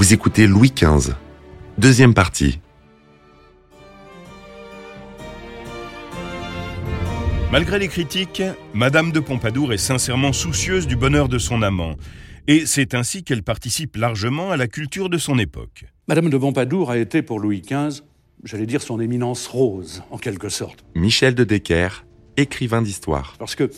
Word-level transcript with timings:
Vous 0.00 0.14
écoutez 0.14 0.46
Louis 0.46 0.72
XV. 0.74 1.12
Deuxième 1.76 2.14
partie. 2.14 2.58
Malgré 7.52 7.78
les 7.78 7.88
critiques, 7.88 8.42
Madame 8.72 9.12
de 9.12 9.20
Pompadour 9.20 9.74
est 9.74 9.76
sincèrement 9.76 10.32
soucieuse 10.32 10.86
du 10.86 10.96
bonheur 10.96 11.28
de 11.28 11.36
son 11.36 11.60
amant. 11.60 11.96
Et 12.48 12.64
c'est 12.64 12.94
ainsi 12.94 13.24
qu'elle 13.24 13.42
participe 13.42 13.96
largement 13.96 14.50
à 14.50 14.56
la 14.56 14.68
culture 14.68 15.10
de 15.10 15.18
son 15.18 15.38
époque. 15.38 15.84
Madame 16.08 16.30
de 16.30 16.38
Pompadour 16.38 16.90
a 16.90 16.96
été 16.96 17.20
pour 17.20 17.38
Louis 17.38 17.60
XV, 17.60 18.00
j'allais 18.42 18.64
dire 18.64 18.80
son 18.80 19.00
éminence 19.00 19.46
rose, 19.48 20.02
en 20.10 20.16
quelque 20.16 20.48
sorte. 20.48 20.82
Michel 20.94 21.34
de 21.34 21.44
Decker, 21.44 22.06
écrivain 22.38 22.80
d'histoire. 22.80 23.34
Parce 23.38 23.54
que, 23.54 23.70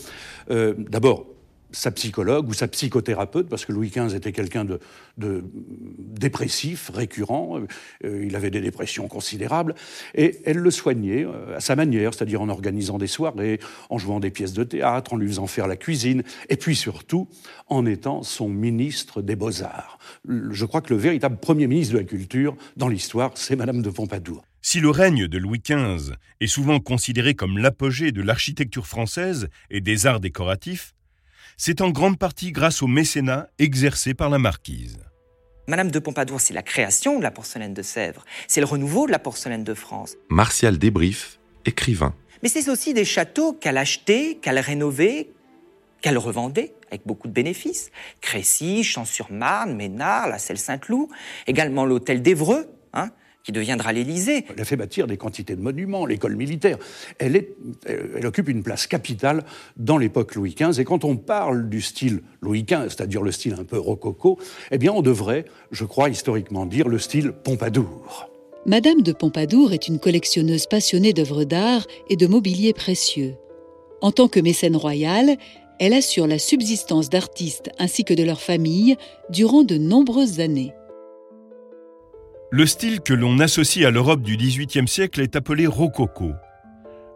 euh, 0.53 0.75
d'abord, 0.79 1.27
sa 1.73 1.91
psychologue 1.91 2.49
ou 2.49 2.53
sa 2.53 2.69
psychothérapeute, 2.69 3.49
parce 3.49 3.65
que 3.65 3.73
Louis 3.73 3.91
XV 3.91 4.15
était 4.15 4.33
quelqu'un 4.33 4.65
de, 4.65 4.81
dépressif, 5.17 6.91
récurrent, 6.95 7.61
euh, 8.05 8.25
il 8.25 8.37
avait 8.37 8.51
des 8.51 8.61
dépressions 8.61 9.09
considérables, 9.09 9.75
et 10.15 10.41
elle 10.45 10.59
le 10.59 10.71
soignait 10.71 11.25
euh, 11.25 11.57
à 11.57 11.61
sa 11.61 11.77
manière, 11.77 12.15
c'est-à-dire 12.15 12.41
en 12.41 12.49
organisant 12.49 12.99
des 12.99 13.07
soirées, 13.07 13.61
en 13.91 13.99
jouant 13.99 14.21
des 14.21 14.31
pièces 14.31 14.53
de 14.53 14.65
théâtre, 14.65 15.15
en 15.15 15.17
lui 15.17 15.29
faisant 15.29 15.47
faire 15.47 15.67
la 15.67 15.77
cuisine, 15.77 16.23
et 16.49 16.57
puis 16.57 16.77
surtout 16.77 17.29
en 17.69 17.87
étant 17.87 18.23
son 18.23 18.49
ministre 18.49 19.23
des 19.23 19.37
beaux-arts. 19.37 19.99
Je 20.29 20.65
crois 20.65 20.81
que 20.81 20.93
le 20.93 21.01
véritable 21.01 21.39
premier 21.39 21.67
ministre 21.67 21.95
de 21.95 21.99
la 21.99 22.05
culture 22.05 22.57
dans 22.77 22.89
l'histoire, 22.89 23.33
c'est 23.35 23.57
Madame 23.57 23.83
de 23.83 23.91
Pompadour. 23.91 24.45
Si 24.65 24.79
le 24.79 24.91
règne 24.91 25.27
de 25.27 25.39
Louis 25.39 25.61
XV 25.61 26.15
est 26.41 26.47
souvent 26.47 26.79
considéré 26.79 27.35
comme 27.35 27.59
l'apogée 27.59 28.13
de 28.13 28.23
l'architecture 28.23 28.87
française 28.87 29.49
et 29.71 29.81
des 29.81 30.07
arts 30.07 30.21
décoratifs, 30.21 30.95
c'est 31.57 31.81
en 31.81 31.91
grande 31.91 32.19
partie 32.19 32.53
grâce 32.53 32.83
au 32.83 32.87
mécénat 32.87 33.49
exercé 33.59 34.15
par 34.15 34.31
la 34.31 34.39
marquise. 34.39 34.99
Madame 35.69 35.91
de 35.91 35.99
Pompadour, 35.99 36.41
c'est 36.41 36.55
la 36.55 36.63
création 36.63 37.19
de 37.19 37.23
la 37.23 37.31
porcelaine 37.31 37.75
de 37.75 37.83
Sèvres, 37.83 38.25
c'est 38.49 38.61
le 38.61 38.67
renouveau 38.67 39.07
de 39.07 39.13
la 39.13 39.19
porcelaine 39.19 39.65
de 39.65 39.75
France. 39.75 40.17
Martial 40.29 40.79
Débrief, 40.79 41.39
écrivain. 41.65 42.15
Mais 42.43 42.49
c'est 42.49 42.69
aussi 42.69 42.93
des 42.95 43.05
châteaux 43.05 43.53
qu'elle 43.53 43.79
achetait, 43.79 44.39
qu'elle 44.43 44.59
rénovait, 44.59 45.31
qu'elle 46.01 46.19
revendait 46.19 46.75
avec 46.89 47.07
beaucoup 47.07 47.29
de 47.29 47.33
bénéfices. 47.33 47.91
Crécy, 48.21 48.85
Champs-sur-Marne, 48.85 49.75
Ménard, 49.75 50.29
la 50.29 50.39
Selle 50.39 50.59
Saint-Cloud, 50.59 51.09
également 51.47 51.87
l'hôtel 51.87 52.21
d'Evreux, 52.21 52.69
hein, 52.93 53.11
qui 53.45 53.53
deviendra 53.53 53.93
l'Élysée. 53.93 54.45
Elle 54.55 54.61
a 54.61 54.65
fait 54.65 54.77
bâtir 54.77 55.07
des 55.07 55.17
quantités 55.17 55.57
de 55.57 55.63
monuments, 55.63 56.07
l'école 56.07 56.37
militaire. 56.37 56.79
Elle, 57.19 57.37
est, 57.37 57.57
elle 57.87 58.27
occupe 58.27 58.49
une 58.49 58.63
place 58.63 58.87
capitale 58.87 59.45
dans 59.77 59.99
l'époque 59.99 60.35
Louis 60.35 60.55
XV. 60.55 60.81
Et 60.81 60.85
quand 60.85 61.05
on 61.05 61.17
parle 61.17 61.69
du 61.69 61.81
style 61.81 62.23
Louis 62.41 62.65
XV, 62.65 62.89
c'est-à-dire 62.89 63.23
le 63.23 63.33
style 63.33 63.55
un 63.59 63.65
peu 63.65 63.79
rococo, 63.79 64.39
eh 64.71 64.79
bien 64.79 64.93
on 64.93 65.03
devrait, 65.03 65.45
je 65.71 65.85
crois 65.85 66.09
historiquement 66.09 66.67
dire, 66.67 66.89
le 66.89 66.99
style 66.99 67.33
Pompadour. 67.33 68.29
Madame 68.65 69.03
de 69.03 69.13
Pompadour 69.13 69.73
est 69.73 69.89
une 69.89 69.99
collectionneuse 69.99 70.67
passionnée 70.67 71.13
d'œuvres 71.13 71.45
d'art 71.45 71.87
et 72.09 72.17
de 72.17 72.29
mobilier 72.29 72.73
précieux. 72.73 73.35
En 74.01 74.13
tant 74.13 74.29
que 74.29 74.39
mécène 74.39 74.77
royale, 74.77 75.37
elle 75.81 75.95
assure 75.95 76.29
la 76.29 76.39
subsistance 76.39 77.11
d'artistes 77.11 77.71
ainsi 77.81 78.05
que 78.05 78.15
de 78.15 78.23
leurs 78.23 78.41
familles 78.41 78.97
durant 79.31 79.65
de 79.65 79.77
nombreuses 79.79 80.39
années. 80.39 80.73
Le 82.55 82.67
style 82.67 83.01
que 83.01 83.15
l'on 83.15 83.39
associe 83.39 83.87
à 83.87 83.91
l'Europe 83.91 84.21
du 84.21 84.37
XVIIIe 84.37 84.87
siècle 84.87 85.23
est 85.23 85.37
appelé 85.37 85.67
rococo. 85.67 86.33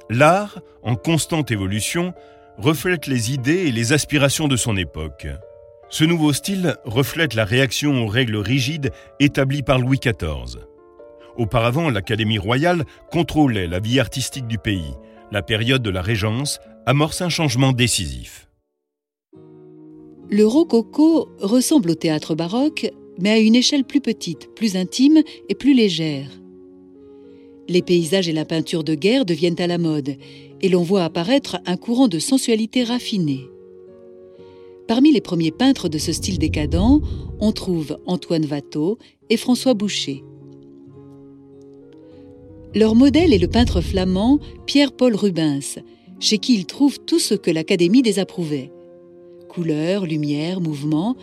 L'art, 0.09 0.61
en 0.83 0.97
constante 0.97 1.51
évolution, 1.51 2.15
reflète 2.57 3.07
les 3.07 3.35
idées 3.35 3.67
et 3.67 3.71
les 3.71 3.93
aspirations 3.93 4.49
de 4.49 4.57
son 4.57 4.79
époque. 4.79 5.27
Ce 5.91 6.05
nouveau 6.05 6.33
style 6.33 6.77
reflète 6.87 7.35
la 7.35 7.45
réaction 7.45 8.03
aux 8.03 8.07
règles 8.07 8.39
rigides 8.39 8.93
établies 9.21 9.63
par 9.63 9.79
Louis 9.79 9.99
XIV. 9.99 10.59
Auparavant, 11.37 11.91
l'Académie 11.91 12.39
royale 12.39 12.87
contrôlait 13.13 13.67
la 13.67 13.79
vie 13.79 14.01
artistique 14.01 14.47
du 14.47 14.57
pays. 14.57 14.95
La 15.33 15.43
période 15.43 15.83
de 15.83 15.91
la 15.91 16.01
Régence 16.01 16.61
amorce 16.87 17.21
un 17.21 17.29
changement 17.29 17.73
décisif. 17.73 18.49
Le 20.31 20.47
rococo 20.47 21.29
ressemble 21.41 21.91
au 21.91 21.95
théâtre 21.95 22.35
baroque, 22.35 22.91
mais 23.19 23.31
à 23.31 23.39
une 23.39 23.55
échelle 23.55 23.85
plus 23.85 24.01
petite, 24.01 24.55
plus 24.55 24.77
intime 24.77 25.23
et 25.49 25.55
plus 25.55 25.75
légère. 25.75 26.31
Les 27.69 27.83
paysages 27.83 28.29
et 28.29 28.33
la 28.33 28.45
peinture 28.45 28.85
de 28.85 28.95
guerre 28.95 29.25
deviennent 29.25 29.61
à 29.61 29.67
la 29.67 29.79
mode, 29.79 30.17
et 30.63 30.69
l'on 30.69 30.83
voit 30.83 31.05
apparaître 31.05 31.59
un 31.67 31.77
courant 31.77 32.09
de 32.09 32.19
sensualité 32.19 32.85
raffinée. 32.85 33.47
Parmi 34.87 35.13
les 35.13 35.21
premiers 35.21 35.51
peintres 35.51 35.89
de 35.89 35.99
ce 35.99 36.13
style 36.13 36.39
décadent, 36.39 37.03
on 37.41 37.53
trouve 37.53 37.99
Antoine 38.07 38.47
Watteau 38.47 38.99
et 39.31 39.37
François 39.37 39.75
Boucher. 39.75 40.23
Leur 42.75 42.95
modèle 42.95 43.33
est 43.33 43.39
le 43.39 43.49
peintre 43.49 43.81
flamand 43.81 44.39
Pierre-Paul 44.67 45.17
Rubens, 45.17 45.81
chez 46.21 46.39
qui 46.39 46.55
ils 46.55 46.67
trouvent 46.67 47.01
tout 47.01 47.19
ce 47.19 47.35
que 47.35 47.51
l'Académie 47.51 48.03
désapprouvait. 48.03 48.71
Couleurs, 49.49 50.07
lumière, 50.07 50.61
mouvement, 50.61 51.17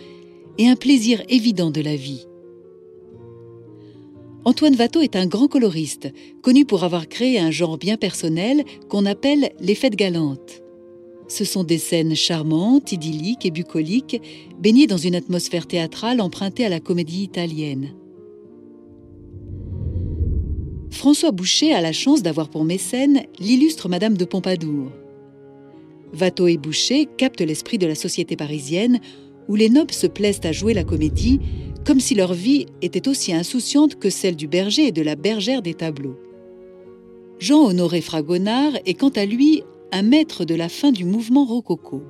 et 0.57 0.67
un 0.67 0.75
plaisir 0.75 1.23
évident 1.29 1.71
de 1.71 1.81
la 1.81 1.95
vie. 1.95 2.25
Antoine 4.45 4.75
Watteau 4.75 5.01
est 5.01 5.15
un 5.15 5.25
grand 5.25 5.47
coloriste, 5.47 6.11
connu 6.41 6.65
pour 6.65 6.83
avoir 6.83 7.07
créé 7.07 7.39
un 7.39 7.51
genre 7.51 7.77
bien 7.77 7.95
personnel 7.95 8.63
qu'on 8.89 9.05
appelle 9.05 9.51
les 9.61 9.75
fêtes 9.75 9.95
galantes. 9.95 10.61
Ce 11.29 11.45
sont 11.45 11.63
des 11.63 11.77
scènes 11.77 12.15
charmantes, 12.15 12.91
idylliques 12.91 13.45
et 13.45 13.51
bucoliques, 13.51 14.21
baignées 14.59 14.87
dans 14.87 14.97
une 14.97 15.15
atmosphère 15.15 15.65
théâtrale 15.65 16.19
empruntée 16.19 16.65
à 16.65 16.69
la 16.69 16.81
comédie 16.81 17.23
italienne. 17.23 17.95
François 20.91 21.31
Boucher 21.31 21.73
a 21.73 21.81
la 21.81 21.93
chance 21.93 22.21
d'avoir 22.21 22.49
pour 22.49 22.65
mécène 22.65 23.23
l'illustre 23.39 23.89
Madame 23.89 24.17
de 24.17 24.25
Pompadour. 24.25 24.91
Watteau 26.19 26.47
et 26.47 26.57
Boucher 26.57 27.07
captent 27.17 27.41
l'esprit 27.41 27.77
de 27.77 27.87
la 27.87 27.95
société 27.95 28.35
parisienne 28.35 28.99
où 29.47 29.55
les 29.55 29.69
nobles 29.69 29.93
se 29.93 30.07
plaisent 30.07 30.41
à 30.43 30.51
jouer 30.51 30.73
la 30.73 30.83
comédie 30.83 31.39
comme 31.85 31.99
si 31.99 32.15
leur 32.15 32.33
vie 32.33 32.67
était 32.81 33.07
aussi 33.07 33.33
insouciante 33.33 33.95
que 33.95 34.09
celle 34.09 34.35
du 34.35 34.47
berger 34.47 34.87
et 34.87 34.91
de 34.91 35.01
la 35.01 35.15
bergère 35.15 35.61
des 35.61 35.73
tableaux. 35.73 36.15
Jean-Honoré 37.39 38.01
Fragonard 38.01 38.73
est 38.85 38.93
quant 38.93 39.09
à 39.09 39.25
lui 39.25 39.63
un 39.91 40.01
maître 40.01 40.45
de 40.45 40.55
la 40.55 40.69
fin 40.69 40.91
du 40.91 41.03
mouvement 41.03 41.45
rococo. 41.45 42.01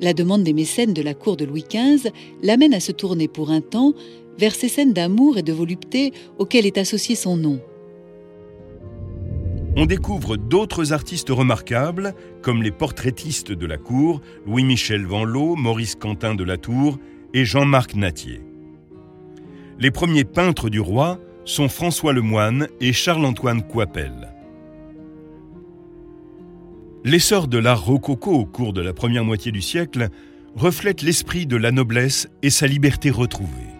La 0.00 0.14
demande 0.14 0.42
des 0.42 0.52
mécènes 0.52 0.94
de 0.94 1.02
la 1.02 1.14
cour 1.14 1.36
de 1.36 1.44
Louis 1.44 1.64
XV 1.68 2.10
l'amène 2.42 2.74
à 2.74 2.80
se 2.80 2.92
tourner 2.92 3.28
pour 3.28 3.50
un 3.50 3.60
temps 3.60 3.92
vers 4.38 4.54
ces 4.54 4.68
scènes 4.68 4.92
d'amour 4.92 5.38
et 5.38 5.42
de 5.42 5.52
volupté 5.52 6.12
auxquelles 6.38 6.66
est 6.66 6.78
associé 6.78 7.14
son 7.14 7.36
nom 7.36 7.60
on 9.76 9.84
découvre 9.84 10.38
d'autres 10.38 10.94
artistes 10.94 11.28
remarquables, 11.28 12.14
comme 12.40 12.62
les 12.62 12.70
portraitistes 12.70 13.52
de 13.52 13.66
la 13.66 13.76
cour, 13.76 14.22
Louis-Michel 14.46 15.04
Vanlot, 15.04 15.54
Maurice 15.54 15.94
Quentin 15.94 16.34
de 16.34 16.44
la 16.44 16.56
Tour 16.56 16.98
et 17.34 17.44
Jean-Marc 17.44 17.94
Natier. 17.94 18.40
Les 19.78 19.90
premiers 19.90 20.24
peintres 20.24 20.70
du 20.70 20.80
roi 20.80 21.20
sont 21.44 21.68
François 21.68 22.14
Lemoine 22.14 22.68
et 22.80 22.94
Charles-Antoine 22.94 23.62
Coipel. 23.62 24.32
L'essor 27.04 27.46
de 27.46 27.58
l'art 27.58 27.84
rococo 27.84 28.32
au 28.32 28.46
cours 28.46 28.72
de 28.72 28.80
la 28.80 28.94
première 28.94 29.24
moitié 29.24 29.52
du 29.52 29.60
siècle 29.60 30.08
reflète 30.56 31.02
l'esprit 31.02 31.46
de 31.46 31.56
la 31.56 31.70
noblesse 31.70 32.28
et 32.42 32.50
sa 32.50 32.66
liberté 32.66 33.10
retrouvée. 33.10 33.75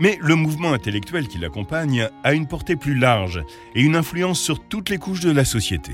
Mais 0.00 0.18
le 0.22 0.34
mouvement 0.34 0.72
intellectuel 0.72 1.28
qui 1.28 1.36
l'accompagne 1.36 2.08
a 2.24 2.32
une 2.32 2.46
portée 2.46 2.74
plus 2.74 2.94
large 2.94 3.42
et 3.74 3.82
une 3.82 3.96
influence 3.96 4.40
sur 4.40 4.58
toutes 4.58 4.88
les 4.88 4.96
couches 4.96 5.20
de 5.20 5.30
la 5.30 5.44
société. 5.44 5.92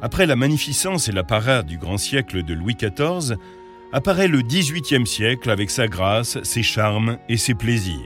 Après 0.00 0.24
la 0.24 0.34
magnificence 0.34 1.08
et 1.08 1.12
la 1.12 1.24
parade 1.24 1.66
du 1.66 1.76
grand 1.76 1.98
siècle 1.98 2.42
de 2.42 2.54
Louis 2.54 2.74
XIV, 2.74 3.36
apparaît 3.92 4.28
le 4.28 4.40
XVIIIe 4.40 5.06
siècle 5.06 5.50
avec 5.50 5.70
sa 5.70 5.88
grâce, 5.88 6.42
ses 6.42 6.62
charmes 6.62 7.18
et 7.28 7.36
ses 7.36 7.54
plaisirs. 7.54 8.00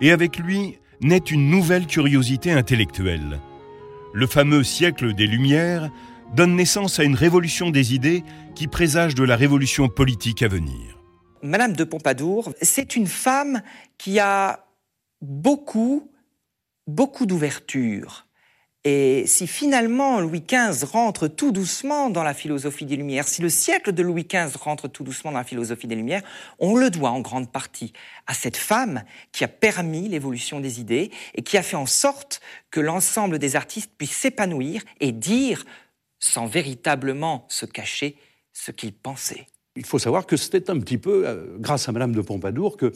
Et 0.00 0.10
avec 0.10 0.38
lui 0.38 0.78
naît 1.02 1.18
une 1.18 1.50
nouvelle 1.50 1.86
curiosité 1.86 2.52
intellectuelle. 2.52 3.38
Le 4.14 4.26
fameux 4.26 4.64
siècle 4.64 5.12
des 5.12 5.26
Lumières 5.26 5.90
donne 6.34 6.56
naissance 6.56 6.98
à 6.98 7.04
une 7.04 7.16
révolution 7.16 7.68
des 7.68 7.94
idées 7.94 8.24
qui 8.54 8.66
présage 8.66 9.14
de 9.14 9.24
la 9.24 9.36
révolution 9.36 9.88
politique 9.88 10.42
à 10.42 10.48
venir. 10.48 11.03
Madame 11.44 11.74
de 11.74 11.84
Pompadour, 11.84 12.54
c'est 12.62 12.96
une 12.96 13.06
femme 13.06 13.60
qui 13.98 14.18
a 14.18 14.64
beaucoup, 15.20 16.10
beaucoup 16.86 17.26
d'ouverture. 17.26 18.26
Et 18.82 19.26
si 19.26 19.46
finalement 19.46 20.20
Louis 20.20 20.40
XV 20.40 20.84
rentre 20.84 21.28
tout 21.28 21.52
doucement 21.52 22.08
dans 22.08 22.22
la 22.22 22.32
philosophie 22.32 22.86
des 22.86 22.96
Lumières, 22.96 23.28
si 23.28 23.42
le 23.42 23.50
siècle 23.50 23.92
de 23.92 24.02
Louis 24.02 24.24
XV 24.24 24.56
rentre 24.56 24.88
tout 24.88 25.04
doucement 25.04 25.32
dans 25.32 25.38
la 25.38 25.44
philosophie 25.44 25.86
des 25.86 25.96
Lumières, 25.96 26.22
on 26.60 26.76
le 26.76 26.88
doit 26.88 27.10
en 27.10 27.20
grande 27.20 27.52
partie 27.52 27.92
à 28.26 28.32
cette 28.32 28.56
femme 28.56 29.04
qui 29.30 29.44
a 29.44 29.48
permis 29.48 30.08
l'évolution 30.08 30.60
des 30.60 30.80
idées 30.80 31.10
et 31.34 31.42
qui 31.42 31.58
a 31.58 31.62
fait 31.62 31.76
en 31.76 31.86
sorte 31.86 32.40
que 32.70 32.80
l'ensemble 32.80 33.38
des 33.38 33.54
artistes 33.54 33.92
puissent 33.98 34.16
s'épanouir 34.16 34.82
et 35.00 35.12
dire, 35.12 35.66
sans 36.18 36.46
véritablement 36.46 37.44
se 37.50 37.66
cacher, 37.66 38.16
ce 38.54 38.70
qu'ils 38.70 38.94
pensaient. 38.94 39.46
Il 39.76 39.84
faut 39.84 39.98
savoir 39.98 40.24
que 40.24 40.36
c'était 40.36 40.70
un 40.70 40.78
petit 40.78 40.98
peu 40.98 41.26
euh, 41.26 41.56
grâce 41.58 41.88
à 41.88 41.92
Madame 41.92 42.12
de 42.12 42.20
Pompadour 42.20 42.76
que 42.76 42.92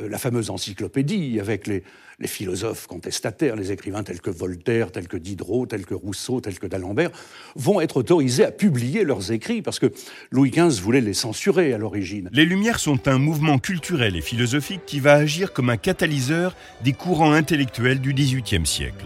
euh, 0.00 0.08
la 0.08 0.16
fameuse 0.16 0.48
encyclopédie 0.48 1.38
avec 1.38 1.66
les, 1.66 1.82
philosophes 2.24 2.86
contestataires, 2.86 3.56
les 3.56 3.72
écrivains 3.72 4.02
tels 4.02 4.22
que 4.22 4.30
Voltaire, 4.30 4.90
tels 4.90 5.06
que 5.06 5.18
Diderot, 5.18 5.66
tels 5.66 5.84
que 5.84 5.92
Rousseau, 5.92 6.40
tels 6.40 6.58
que 6.58 6.66
d'Alembert, 6.66 7.10
vont 7.56 7.82
être 7.82 7.98
autorisés 7.98 8.46
à 8.46 8.52
publier 8.52 9.04
leurs 9.04 9.32
écrits 9.32 9.60
parce 9.60 9.78
que 9.78 9.92
Louis 10.30 10.50
XV 10.50 10.80
voulait 10.80 11.02
les 11.02 11.12
censurer 11.12 11.74
à 11.74 11.78
l'origine. 11.78 12.30
Les 12.32 12.46
Lumières 12.46 12.78
sont 12.78 13.06
un 13.06 13.18
mouvement 13.18 13.58
culturel 13.58 14.16
et 14.16 14.22
philosophique 14.22 14.86
qui 14.86 15.00
va 15.00 15.12
agir 15.12 15.52
comme 15.52 15.68
un 15.68 15.76
catalyseur 15.76 16.56
des 16.82 16.94
courants 16.94 17.32
intellectuels 17.32 18.00
du 18.00 18.14
XVIIIe 18.14 18.64
siècle. 18.64 19.04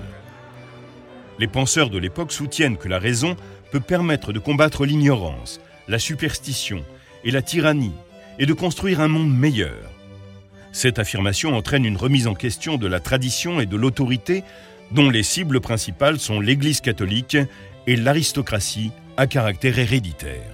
Les 1.41 1.49
penseurs 1.49 1.91
de 1.91 1.99
l'époque 1.99 2.31
soutiennent 2.31 2.77
que 2.77 2.89
la 2.89 3.01
raison 3.01 3.35
peut 3.73 3.81
permettre 3.81 4.33
de 4.33 4.39
combattre 4.39 4.87
l'ignorance, 4.87 5.61
la 5.89 5.99
superstition 5.99 6.85
et 7.25 7.31
la 7.31 7.43
tyrannie, 7.43 7.93
et 8.39 8.47
de 8.47 8.53
construire 8.53 9.01
un 9.01 9.09
monde 9.09 9.35
meilleur. 9.35 9.91
Cette 10.73 10.99
affirmation 10.99 11.57
entraîne 11.57 11.85
une 11.85 11.97
remise 11.97 12.27
en 12.27 12.35
question 12.35 12.77
de 12.77 12.87
la 12.87 13.01
tradition 13.01 13.61
et 13.61 13.67
de 13.67 13.77
l'autorité 13.77 14.45
dont 14.93 15.11
les 15.11 15.23
cibles 15.23 15.61
principales 15.61 16.19
sont 16.19 16.41
l'Église 16.41 16.81
catholique 16.81 17.37
et 17.87 17.97
l'aristocratie 17.97 18.91
à 19.17 19.27
caractère 19.27 19.79
héréditaire. 19.79 20.53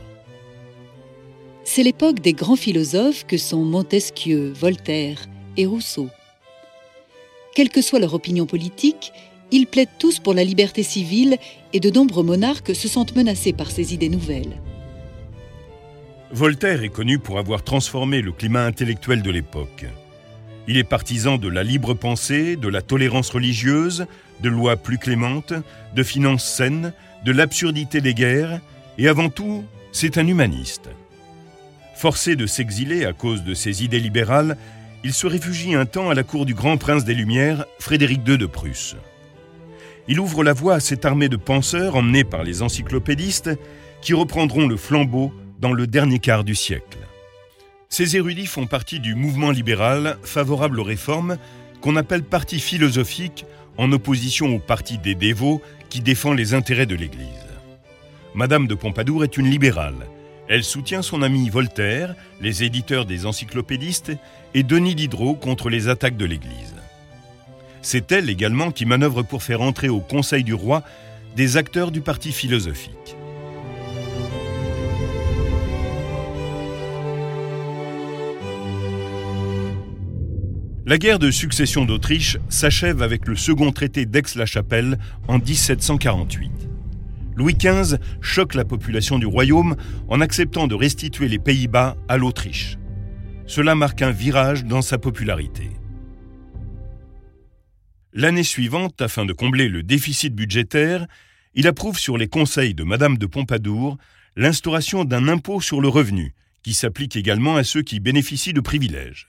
C'est 1.65 1.83
l'époque 1.83 2.21
des 2.21 2.33
grands 2.33 2.57
philosophes 2.57 3.25
que 3.27 3.37
sont 3.39 3.65
Montesquieu, 3.65 4.53
Voltaire 4.53 5.27
et 5.57 5.67
Rousseau. 5.67 6.09
Quelle 7.55 7.71
que 7.71 7.83
soit 7.83 8.01
leur 8.01 8.15
opinion 8.15 8.47
politique, 8.47 9.13
ils 9.51 9.67
plaident 9.67 9.89
tous 9.99 10.19
pour 10.19 10.35
la 10.35 10.45
liberté 10.45 10.83
civile 10.83 11.39
et 11.73 11.81
de 11.81 11.91
nombreux 11.91 12.25
monarques 12.25 12.75
se 12.75 12.89
sentent 12.89 13.17
menacés 13.17 13.53
par 13.53 13.71
ces 13.71 13.95
idées 13.95 14.09
nouvelles. 14.09 14.61
Voltaire 16.35 16.83
est 16.83 16.89
connu 16.89 17.21
pour 17.21 17.39
avoir 17.39 17.63
transformé 17.63 18.21
le 18.21 18.33
climat 18.33 18.65
intellectuel 18.65 19.23
de 19.23 19.31
l'époque. 19.31 19.87
Il 20.67 20.77
est 20.77 20.83
partisan 20.83 21.39
de 21.39 21.47
la 21.47 21.63
libre 21.63 21.95
pensée, 21.95 22.57
de 22.57 22.67
la 22.67 22.83
tolérance 22.83 23.31
religieuse, 23.31 24.07
de 24.41 24.49
lois 24.49 24.75
plus 24.75 24.99
clémentes, 24.99 25.55
de 25.95 26.03
finances 26.03 26.45
saines, 26.45 26.93
de 27.25 27.31
l'absurdité 27.31 28.01
des 28.01 28.15
guerres, 28.15 28.61
et 28.99 29.07
avant 29.07 29.29
tout, 29.29 29.65
c'est 29.93 30.19
un 30.19 30.27
humaniste. 30.27 30.89
Forcé 31.95 32.35
de 32.35 32.47
s'exiler 32.47 33.05
à 33.05 33.13
cause 33.13 33.45
de 33.45 33.55
ses 33.55 33.85
idées 33.85 34.01
libérales, 34.01 34.57
il 35.05 35.13
se 35.13 35.29
réfugie 35.29 35.77
un 35.77 35.87
temps 35.87 36.11
à 36.11 36.15
la 36.15 36.25
cour 36.25 36.47
du 36.47 36.55
grand 36.55 36.79
prince 36.79 37.05
des 37.05 37.15
Lumières, 37.15 37.65
Frédéric 37.79 38.27
II 38.27 38.39
de 38.39 38.47
Prusse. 38.47 38.97
Il 40.09 40.19
ouvre 40.19 40.43
la 40.43 40.53
voie 40.53 40.75
à 40.75 40.81
cette 40.81 41.05
armée 41.05 41.29
de 41.29 41.37
penseurs 41.37 41.95
emmenés 41.95 42.25
par 42.25 42.43
les 42.43 42.61
encyclopédistes 42.61 43.51
qui 44.03 44.15
reprendront 44.15 44.67
le 44.67 44.77
flambeau 44.77 45.33
dans 45.65 45.73
le 45.73 45.87
dernier 45.87 46.19
quart 46.19 46.45
du 46.45 46.55
siècle. 46.55 46.99
Ces 47.89 48.19
érudits 48.19 48.45
font 48.45 48.67
partie 48.67 49.01
du 49.01 49.15
mouvement 49.15 49.51
libéral 49.51 50.19
favorable 50.23 50.79
aux 50.79 50.85
réformes 50.85 51.39
qu'on 51.81 51.97
appelle 51.97 52.23
parti 52.23 52.61
philosophique 52.61 53.47
en 53.79 53.91
opposition 53.91 54.55
au 54.55 54.59
parti 54.59 54.99
des 54.99 55.15
dévots 55.15 55.63
qui 55.89 56.03
défend 56.03 56.35
les 56.35 56.53
intérêts 56.53 56.85
de 56.85 56.95
l'Église. 56.95 57.49
Madame 58.35 58.67
de 58.67 58.75
Pompadour 58.75 59.25
est 59.25 59.39
une 59.39 59.49
libérale. 59.49 60.07
Elle 60.51 60.65
soutient 60.65 61.01
son 61.01 61.23
ami 61.23 61.49
Voltaire, 61.49 62.15
les 62.43 62.63
éditeurs 62.63 63.07
des 63.07 63.25
encyclopédistes, 63.25 64.13
et 64.53 64.65
Denis 64.65 64.95
Diderot 64.95 65.35
contre 65.35 65.71
les 65.71 65.89
attaques 65.89 66.19
de 66.19 66.27
l'Église. 66.27 66.75
C'est 67.81 68.13
elle 68.13 68.29
également 68.29 68.71
qui 68.71 68.85
manœuvre 68.85 69.23
pour 69.23 69.43
faire 69.43 69.63
entrer 69.63 69.89
au 69.89 70.01
Conseil 70.01 70.45
du 70.45 70.53
roi 70.53 70.83
des 71.37 71.57
acteurs 71.57 71.91
du 71.91 72.03
parti 72.03 72.33
philosophique. 72.33 73.17
La 80.87 80.99
guerre 80.99 81.19
de 81.19 81.31
succession 81.31 81.87
d'Autriche 81.87 82.37
s'achève 82.51 83.01
avec 83.01 83.27
le 83.27 83.37
second 83.37 83.73
traité 83.73 84.05
d'Aix-la-Chapelle 84.05 84.99
en 85.29 85.39
1748. 85.39 86.53
Louis 87.37 87.55
XV 87.55 87.97
choque 88.21 88.55
la 88.55 88.67
population 88.67 89.19
du 89.19 89.25
royaume 89.25 89.77
en 90.09 90.21
acceptant 90.21 90.67
de 90.67 90.75
restituer 90.75 91.29
les 91.29 91.39
Pays-Bas 91.39 91.97
à 92.07 92.19
l'Autriche. 92.19 92.77
Cela 93.47 93.75
marque 93.75 94.03
un 94.03 94.11
virage 94.11 94.67
dans 94.67 94.83
sa 94.83 94.99
popularité. 94.99 95.71
L'année 98.13 98.45
suivante, 98.45 99.01
afin 99.01 99.25
de 99.25 99.33
combler 99.33 99.71
le 99.71 99.83
déficit 99.83 100.35
budgétaire, 100.35 101.07
il 101.55 101.67
approuve 101.67 101.99
sur 101.99 102.19
les 102.19 102.29
conseils 102.29 102.75
de 102.75 102.85
Madame 102.85 103.17
de 103.17 103.25
Pompadour 103.25 103.97
l'instauration 104.37 105.07
d'un 105.07 105.29
impôt 105.29 105.63
sur 105.63 105.81
le 105.81 105.89
revenu, 105.89 106.35
qui 106.63 106.75
s'applique 106.75 107.17
également 107.17 107.57
à 107.57 107.65
ceux 107.65 107.83
qui 107.83 108.01
bénéficient 108.01 108.53
de 108.53 108.61
privilèges. 108.61 109.29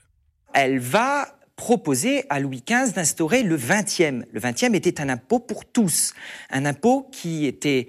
Elle 0.52 0.78
va 0.78 1.35
proposé 1.56 2.24
à 2.28 2.38
Louis 2.38 2.62
XV 2.66 2.92
d'instaurer 2.92 3.42
le 3.42 3.56
20e. 3.56 4.24
Le 4.30 4.40
20e 4.40 4.74
était 4.74 5.00
un 5.00 5.08
impôt 5.08 5.40
pour 5.40 5.64
tous, 5.64 6.12
un 6.50 6.66
impôt 6.66 7.08
qui 7.10 7.46
était 7.46 7.88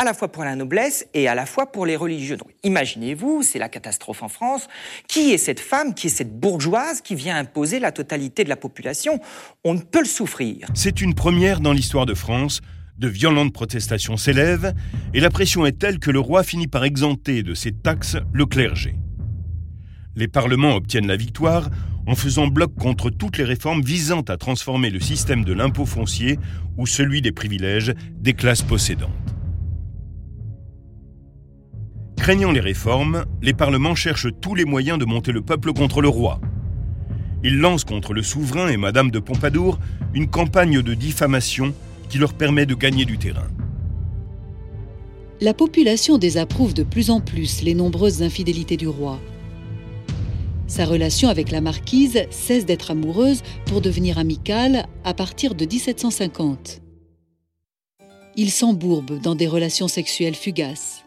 à 0.00 0.04
la 0.04 0.14
fois 0.14 0.30
pour 0.30 0.44
la 0.44 0.54
noblesse 0.54 1.06
et 1.12 1.26
à 1.26 1.34
la 1.34 1.44
fois 1.44 1.72
pour 1.72 1.84
les 1.84 1.96
religieux. 1.96 2.36
Donc, 2.36 2.50
imaginez-vous, 2.62 3.42
c'est 3.42 3.58
la 3.58 3.68
catastrophe 3.68 4.22
en 4.22 4.28
France. 4.28 4.68
Qui 5.08 5.32
est 5.32 5.38
cette 5.38 5.58
femme, 5.58 5.92
qui 5.92 6.06
est 6.06 6.10
cette 6.10 6.38
bourgeoise 6.38 7.00
qui 7.00 7.16
vient 7.16 7.36
imposer 7.36 7.80
la 7.80 7.90
totalité 7.90 8.44
de 8.44 8.48
la 8.48 8.56
population? 8.56 9.18
On 9.64 9.74
ne 9.74 9.80
peut 9.80 9.98
le 9.98 10.06
souffrir. 10.06 10.68
C'est 10.74 11.00
une 11.00 11.14
première 11.14 11.58
dans 11.60 11.72
l'histoire 11.72 12.06
de 12.06 12.14
France. 12.14 12.60
De 12.96 13.08
violentes 13.08 13.52
protestations 13.52 14.16
s'élèvent 14.16 14.72
et 15.14 15.20
la 15.20 15.30
pression 15.30 15.66
est 15.66 15.78
telle 15.78 15.98
que 15.98 16.10
le 16.10 16.20
roi 16.20 16.42
finit 16.42 16.66
par 16.66 16.84
exempter 16.84 17.42
de 17.42 17.54
ses 17.54 17.72
taxes 17.72 18.16
le 18.32 18.46
clergé. 18.46 18.96
Les 20.16 20.26
parlements 20.26 20.74
obtiennent 20.74 21.06
la 21.06 21.16
victoire 21.16 21.70
en 22.08 22.14
faisant 22.14 22.46
bloc 22.46 22.74
contre 22.74 23.10
toutes 23.10 23.36
les 23.36 23.44
réformes 23.44 23.82
visant 23.82 24.22
à 24.22 24.38
transformer 24.38 24.88
le 24.88 24.98
système 24.98 25.44
de 25.44 25.52
l'impôt 25.52 25.84
foncier 25.84 26.38
ou 26.78 26.86
celui 26.86 27.20
des 27.20 27.32
privilèges 27.32 27.94
des 28.18 28.32
classes 28.32 28.62
possédantes. 28.62 29.10
Craignant 32.16 32.50
les 32.50 32.60
réformes, 32.60 33.26
les 33.42 33.52
parlements 33.52 33.94
cherchent 33.94 34.32
tous 34.40 34.54
les 34.54 34.64
moyens 34.64 34.98
de 34.98 35.04
monter 35.04 35.32
le 35.32 35.42
peuple 35.42 35.74
contre 35.74 36.00
le 36.00 36.08
roi. 36.08 36.40
Ils 37.44 37.58
lancent 37.58 37.84
contre 37.84 38.14
le 38.14 38.22
souverain 38.22 38.68
et 38.68 38.78
Madame 38.78 39.10
de 39.10 39.18
Pompadour 39.18 39.78
une 40.14 40.28
campagne 40.28 40.80
de 40.80 40.94
diffamation 40.94 41.74
qui 42.08 42.16
leur 42.16 42.32
permet 42.32 42.64
de 42.64 42.74
gagner 42.74 43.04
du 43.04 43.18
terrain. 43.18 43.48
La 45.42 45.52
population 45.52 46.16
désapprouve 46.16 46.72
de 46.72 46.82
plus 46.82 47.10
en 47.10 47.20
plus 47.20 47.62
les 47.62 47.74
nombreuses 47.74 48.22
infidélités 48.22 48.78
du 48.78 48.88
roi. 48.88 49.20
Sa 50.68 50.84
relation 50.84 51.30
avec 51.30 51.50
la 51.50 51.62
marquise 51.62 52.26
cesse 52.30 52.66
d'être 52.66 52.90
amoureuse 52.90 53.42
pour 53.64 53.80
devenir 53.80 54.18
amicale 54.18 54.86
à 55.02 55.14
partir 55.14 55.54
de 55.54 55.64
1750. 55.64 56.82
Il 58.36 58.50
s'embourbe 58.50 59.18
dans 59.18 59.34
des 59.34 59.46
relations 59.46 59.88
sexuelles 59.88 60.34
fugaces. 60.34 61.04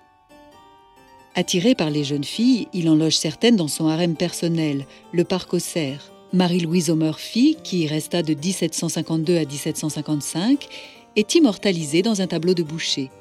Attiré 1.36 1.76
par 1.76 1.92
les 1.92 2.04
jeunes 2.04 2.24
filles, 2.24 2.68
il 2.74 2.90
en 2.90 2.96
loge 2.96 3.16
certaines 3.16 3.56
dans 3.56 3.68
son 3.68 3.88
harem 3.88 4.16
personnel, 4.16 4.86
le 5.14 5.24
Parc 5.24 5.54
aux 5.54 5.60
Cerfs. 5.60 6.12
Marie-Louise 6.34 6.90
O'Murphy, 6.90 7.56
qui 7.64 7.86
resta 7.86 8.24
de 8.24 8.34
1752 8.34 9.38
à 9.38 9.46
1755, 9.46 10.68
est 11.16 11.36
immortalisée 11.36 12.02
dans 12.02 12.22
un 12.22 12.28
tableau 12.28 12.56
de 12.56 12.64
Boucher. 12.64 13.12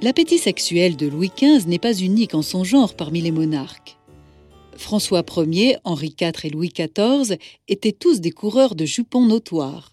L'appétit 0.00 0.38
sexuel 0.38 0.96
de 0.96 1.08
Louis 1.08 1.32
XV 1.36 1.66
n'est 1.66 1.80
pas 1.80 1.92
unique 1.92 2.34
en 2.34 2.42
son 2.42 2.62
genre 2.62 2.94
parmi 2.94 3.20
les 3.20 3.32
monarques. 3.32 3.96
François 4.76 5.24
Ier, 5.36 5.76
Henri 5.82 6.14
IV 6.20 6.44
et 6.44 6.50
Louis 6.50 6.72
XIV 6.72 7.36
étaient 7.66 7.90
tous 7.90 8.20
des 8.20 8.30
coureurs 8.30 8.76
de 8.76 8.84
jupons 8.84 9.26
notoires. 9.26 9.90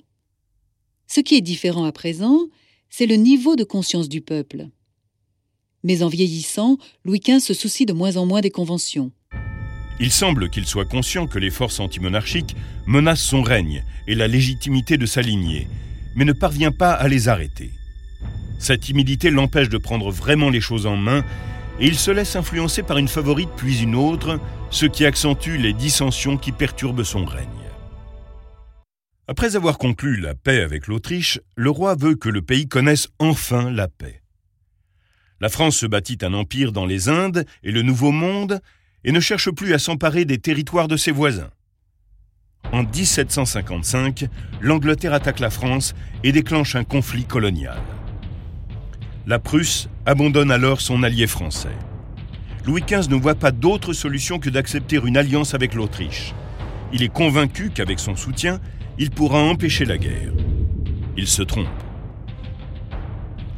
Ce 1.08 1.22
qui 1.22 1.36
est 1.36 1.42
différent 1.42 1.86
à 1.86 1.92
présent, 1.92 2.40
c'est 2.92 3.08
le 3.08 3.16
niveau 3.16 3.56
de 3.56 3.64
conscience 3.64 4.08
du 4.08 4.22
peuple. 4.22 4.68
Mais 5.84 6.04
en 6.04 6.08
vieillissant, 6.08 6.78
Louis 7.04 7.20
XV 7.20 7.40
se 7.40 7.56
soucie 7.56 7.88
de 7.88 7.94
moins 7.94 8.18
en 8.18 8.28
moins 8.28 8.42
des 8.42 8.52
conventions. 8.52 9.12
Il 10.00 10.12
semble 10.12 10.52
qu'il 10.52 10.68
soit 10.68 10.86
conscient 10.86 11.26
que 11.26 11.40
les 11.40 11.50
forces 11.50 11.80
antimonarchiques 11.80 12.56
menacent 12.86 13.24
son 13.24 13.42
règne 13.42 13.84
et 14.08 14.14
la 14.14 14.28
légitimité 14.28 14.98
de 14.98 15.08
sa 15.08 15.24
lignée, 15.24 15.68
mais 16.16 16.26
ne 16.26 16.34
parvient 16.34 16.72
pas 16.72 16.92
à 16.92 17.08
les 17.08 17.28
arrêter. 17.28 17.72
Sa 18.60 18.78
timidité 18.78 19.30
l'empêche 19.30 19.70
de 19.70 19.78
prendre 19.78 20.12
vraiment 20.12 20.50
les 20.50 20.62
choses 20.62 20.86
en 20.86 20.96
main 20.96 21.24
et 21.80 21.88
il 21.88 21.96
se 21.96 22.12
laisse 22.12 22.36
influencer 22.36 22.84
par 22.84 22.98
une 22.98 23.08
favorite 23.08 23.50
puis 23.58 23.82
une 23.82 23.96
autre, 23.96 24.40
ce 24.70 24.86
qui 24.86 25.06
accentue 25.06 25.58
les 25.58 25.74
dissensions 25.74 26.38
qui 26.38 26.52
perturbent 26.52 27.04
son 27.04 27.26
règne. 27.26 27.48
Après 29.28 29.56
avoir 29.56 29.78
conclu 29.78 30.18
la 30.18 30.36
paix 30.36 30.62
avec 30.62 30.88
l'Autriche, 30.88 31.40
le 31.56 31.70
roi 31.70 31.96
veut 31.96 32.16
que 32.16 32.30
le 32.30 32.42
pays 32.42 32.68
connaisse 32.68 33.10
enfin 33.20 33.72
la 33.72 33.88
paix. 33.88 34.22
La 35.42 35.50
France 35.50 35.78
se 35.78 35.86
bâtit 35.86 36.20
un 36.22 36.34
empire 36.34 36.72
dans 36.72 36.86
les 36.86 37.10
Indes 37.10 37.46
et 37.64 37.72
le 37.72 37.82
Nouveau 37.82 38.12
Monde 38.12 38.62
et 39.04 39.12
ne 39.12 39.20
cherche 39.20 39.52
plus 39.52 39.74
à 39.74 39.80
s'emparer 39.80 40.26
des 40.26 40.38
territoires 40.38 40.88
de 40.88 40.98
ses 40.98 41.12
voisins. 41.12 41.50
En 42.72 42.84
1755, 42.84 44.26
l'Angleterre 44.62 45.14
attaque 45.14 45.40
la 45.40 45.50
France 45.50 45.94
et 46.24 46.32
déclenche 46.32 46.76
un 46.76 46.84
conflit 46.84 47.26
colonial. 47.26 47.78
La 49.28 49.40
Prusse 49.40 49.90
abandonne 50.06 50.52
alors 50.52 50.82
son 50.82 51.02
allié 51.02 51.26
français. 51.26 51.76
Louis 52.64 52.84
XV 52.84 53.10
ne 53.10 53.16
voit 53.16 53.34
pas 53.34 53.52
d'autre 53.52 53.92
solution 53.92 54.38
que 54.38 54.52
d'accepter 54.52 55.00
une 55.04 55.18
alliance 55.18 55.56
avec 55.56 55.74
l'Autriche. 55.74 56.36
Il 56.94 57.02
est 57.02 57.12
convaincu 57.12 57.72
qu'avec 57.74 58.00
son 58.00 58.16
soutien, 58.16 58.60
il 59.00 59.10
pourra 59.10 59.42
empêcher 59.42 59.84
la 59.86 59.98
guerre. 59.98 60.32
Il 61.18 61.26
se 61.26 61.42
trompe. 61.42 61.66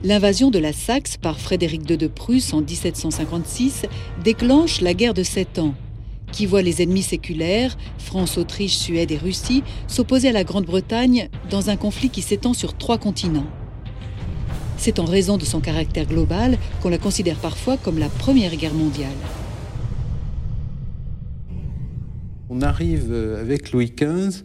L'invasion 0.05 0.51
de 0.51 0.59
la 0.59 0.71
Saxe 0.71 1.17
par 1.17 1.37
Frédéric 1.37 1.89
II 1.89 1.97
de 1.97 2.07
Prusse 2.07 2.53
en 2.53 2.61
1756 2.61 3.87
déclenche 4.23 4.79
la 4.79 4.93
guerre 4.93 5.13
de 5.13 5.23
Sept 5.23 5.59
Ans, 5.59 5.75
qui 6.31 6.45
voit 6.45 6.61
les 6.61 6.81
ennemis 6.81 7.03
séculaires, 7.03 7.75
France, 7.97 8.37
Autriche, 8.37 8.77
Suède 8.77 9.11
et 9.11 9.17
Russie, 9.17 9.63
s'opposer 9.87 10.29
à 10.29 10.33
la 10.33 10.45
Grande-Bretagne 10.45 11.27
dans 11.49 11.69
un 11.69 11.75
conflit 11.75 12.09
qui 12.09 12.21
s'étend 12.21 12.53
sur 12.53 12.77
trois 12.77 12.97
continents. 12.97 13.47
C'est 14.77 14.99
en 14.99 15.05
raison 15.05 15.37
de 15.37 15.43
son 15.43 15.59
caractère 15.59 16.05
global 16.05 16.57
qu'on 16.81 16.89
la 16.89 16.97
considère 16.97 17.37
parfois 17.37 17.77
comme 17.77 17.97
la 17.97 18.09
Première 18.09 18.55
Guerre 18.55 18.73
mondiale. 18.73 19.09
On 22.49 22.61
arrive 22.61 23.13
avec 23.39 23.71
Louis 23.71 23.93
XV 23.95 24.43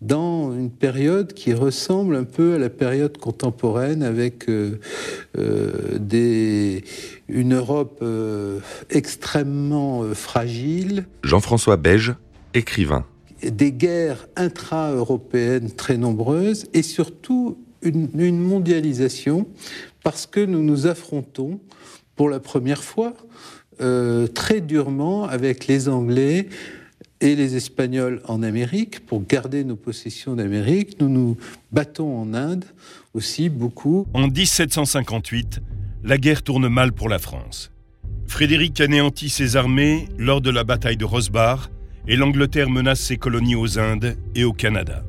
dans 0.00 0.52
une 0.52 0.70
période 0.70 1.32
qui 1.32 1.54
ressemble 1.54 2.16
un 2.16 2.24
peu 2.24 2.54
à 2.54 2.58
la 2.58 2.68
période 2.68 3.16
contemporaine 3.18 4.02
avec 4.02 4.48
euh, 4.48 4.78
euh, 5.38 5.98
des, 5.98 6.84
une 7.28 7.54
Europe 7.54 8.00
euh, 8.02 8.60
extrêmement 8.90 10.02
fragile. 10.14 11.06
Jean-François 11.22 11.76
Beige, 11.76 12.14
écrivain. 12.54 13.04
Des 13.42 13.72
guerres 13.72 14.26
intra-européennes 14.36 15.70
très 15.70 15.96
nombreuses 15.96 16.66
et 16.72 16.82
surtout 16.82 17.58
une, 17.82 18.38
mondialisation 18.38 19.46
parce 20.02 20.26
que 20.26 20.40
nous 20.40 20.62
nous 20.62 20.86
affrontons 20.86 21.60
pour 22.14 22.28
la 22.28 22.40
première 22.40 22.82
fois 22.82 23.14
très 24.34 24.62
durement 24.62 25.24
avec 25.24 25.66
les 25.66 25.90
Anglais, 25.90 26.48
et 27.20 27.34
les 27.34 27.56
Espagnols 27.56 28.20
en 28.26 28.42
Amérique 28.42 29.04
pour 29.06 29.24
garder 29.26 29.64
nos 29.64 29.76
possessions 29.76 30.34
d'Amérique. 30.34 31.00
Nous 31.00 31.08
nous 31.08 31.36
battons 31.72 32.18
en 32.18 32.34
Inde 32.34 32.64
aussi 33.14 33.48
beaucoup. 33.48 34.06
En 34.12 34.28
1758, 34.28 35.60
la 36.04 36.18
guerre 36.18 36.42
tourne 36.42 36.68
mal 36.68 36.92
pour 36.92 37.08
la 37.08 37.18
France. 37.18 37.70
Frédéric 38.26 38.80
anéantit 38.80 39.28
ses 39.28 39.56
armées 39.56 40.06
lors 40.18 40.40
de 40.40 40.50
la 40.50 40.64
bataille 40.64 40.96
de 40.96 41.04
Rosbar 41.04 41.70
et 42.08 42.16
l'Angleterre 42.16 42.68
menace 42.68 43.00
ses 43.00 43.16
colonies 43.16 43.54
aux 43.54 43.78
Indes 43.78 44.16
et 44.34 44.44
au 44.44 44.52
Canada. 44.52 45.04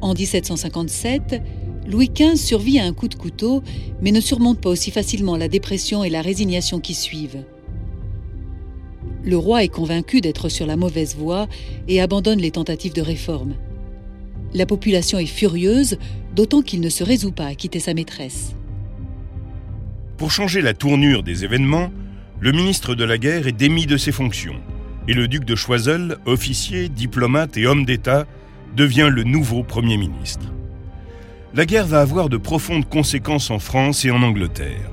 En 0.00 0.14
1757, 0.14 1.42
Louis 1.86 2.10
XV 2.14 2.36
survit 2.36 2.78
à 2.78 2.84
un 2.84 2.92
coup 2.92 3.08
de 3.08 3.14
couteau, 3.14 3.62
mais 4.00 4.12
ne 4.12 4.20
surmonte 4.20 4.60
pas 4.60 4.70
aussi 4.70 4.90
facilement 4.90 5.36
la 5.36 5.48
dépression 5.48 6.04
et 6.04 6.10
la 6.10 6.22
résignation 6.22 6.80
qui 6.80 6.94
suivent. 6.94 7.44
Le 9.22 9.36
roi 9.36 9.64
est 9.64 9.68
convaincu 9.68 10.20
d'être 10.20 10.48
sur 10.48 10.66
la 10.66 10.76
mauvaise 10.76 11.16
voie 11.16 11.48
et 11.88 12.00
abandonne 12.00 12.38
les 12.38 12.50
tentatives 12.50 12.94
de 12.94 13.02
réforme. 13.02 13.54
La 14.54 14.66
population 14.66 15.18
est 15.18 15.26
furieuse, 15.26 15.98
d'autant 16.34 16.62
qu'il 16.62 16.80
ne 16.80 16.88
se 16.88 17.04
résout 17.04 17.32
pas 17.32 17.46
à 17.46 17.54
quitter 17.54 17.80
sa 17.80 17.94
maîtresse. 17.94 18.54
Pour 20.16 20.30
changer 20.30 20.62
la 20.62 20.74
tournure 20.74 21.22
des 21.22 21.44
événements, 21.44 21.90
le 22.40 22.52
ministre 22.52 22.94
de 22.94 23.04
la 23.04 23.18
Guerre 23.18 23.46
est 23.46 23.52
démis 23.52 23.86
de 23.86 23.96
ses 23.96 24.12
fonctions 24.12 24.56
et 25.08 25.14
le 25.14 25.28
duc 25.28 25.44
de 25.44 25.56
Choiseul, 25.56 26.18
officier, 26.26 26.88
diplomate 26.88 27.56
et 27.56 27.66
homme 27.66 27.84
d'État, 27.84 28.26
devient 28.76 29.08
le 29.10 29.24
nouveau 29.24 29.62
Premier 29.62 29.96
ministre. 29.96 30.46
La 31.54 31.66
guerre 31.66 31.86
va 31.86 32.00
avoir 32.00 32.28
de 32.28 32.36
profondes 32.36 32.88
conséquences 32.88 33.50
en 33.50 33.58
France 33.58 34.04
et 34.04 34.10
en 34.10 34.22
Angleterre. 34.22 34.90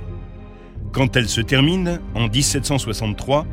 Quand 0.92 1.16
elle 1.16 1.30
se 1.30 1.42
termine, 1.42 2.00
en 2.16 2.28
1763, 2.28 3.46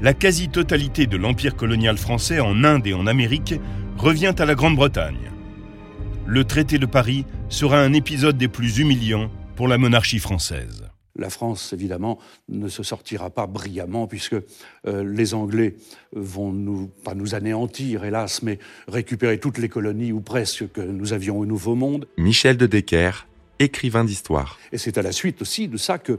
la 0.00 0.14
quasi-totalité 0.14 1.06
de 1.06 1.16
l'empire 1.16 1.56
colonial 1.56 1.98
français 1.98 2.40
en 2.40 2.64
Inde 2.64 2.86
et 2.86 2.94
en 2.94 3.06
Amérique 3.06 3.54
revient 3.98 4.34
à 4.38 4.44
la 4.46 4.54
Grande-Bretagne. 4.54 5.30
Le 6.24 6.44
traité 6.44 6.78
de 6.78 6.86
Paris 6.86 7.26
sera 7.48 7.80
un 7.80 7.92
épisode 7.92 8.38
des 8.38 8.48
plus 8.48 8.78
humiliants 8.78 9.30
pour 9.56 9.68
la 9.68 9.76
monarchie 9.76 10.20
française. 10.20 10.87
La 11.18 11.30
France, 11.30 11.72
évidemment, 11.72 12.18
ne 12.48 12.68
se 12.68 12.82
sortira 12.82 13.30
pas 13.30 13.46
brillamment 13.46 14.06
puisque 14.06 14.36
euh, 14.86 15.04
les 15.04 15.34
Anglais 15.34 15.74
vont 16.12 16.52
nous, 16.52 16.90
pas 17.04 17.14
nous 17.14 17.34
anéantir, 17.34 18.04
hélas, 18.04 18.42
mais 18.42 18.58
récupérer 18.86 19.38
toutes 19.38 19.58
les 19.58 19.68
colonies 19.68 20.12
ou 20.12 20.20
presque 20.20 20.70
que 20.72 20.80
nous 20.80 21.12
avions 21.12 21.38
au 21.38 21.46
Nouveau 21.46 21.74
Monde. 21.74 22.06
Michel 22.16 22.56
de 22.56 22.66
Decker, 22.66 23.26
écrivain 23.58 24.04
d'histoire. 24.04 24.58
Et 24.72 24.78
c'est 24.78 24.96
à 24.96 25.02
la 25.02 25.12
suite 25.12 25.42
aussi 25.42 25.68
de 25.68 25.76
ça 25.76 25.98
que 25.98 26.18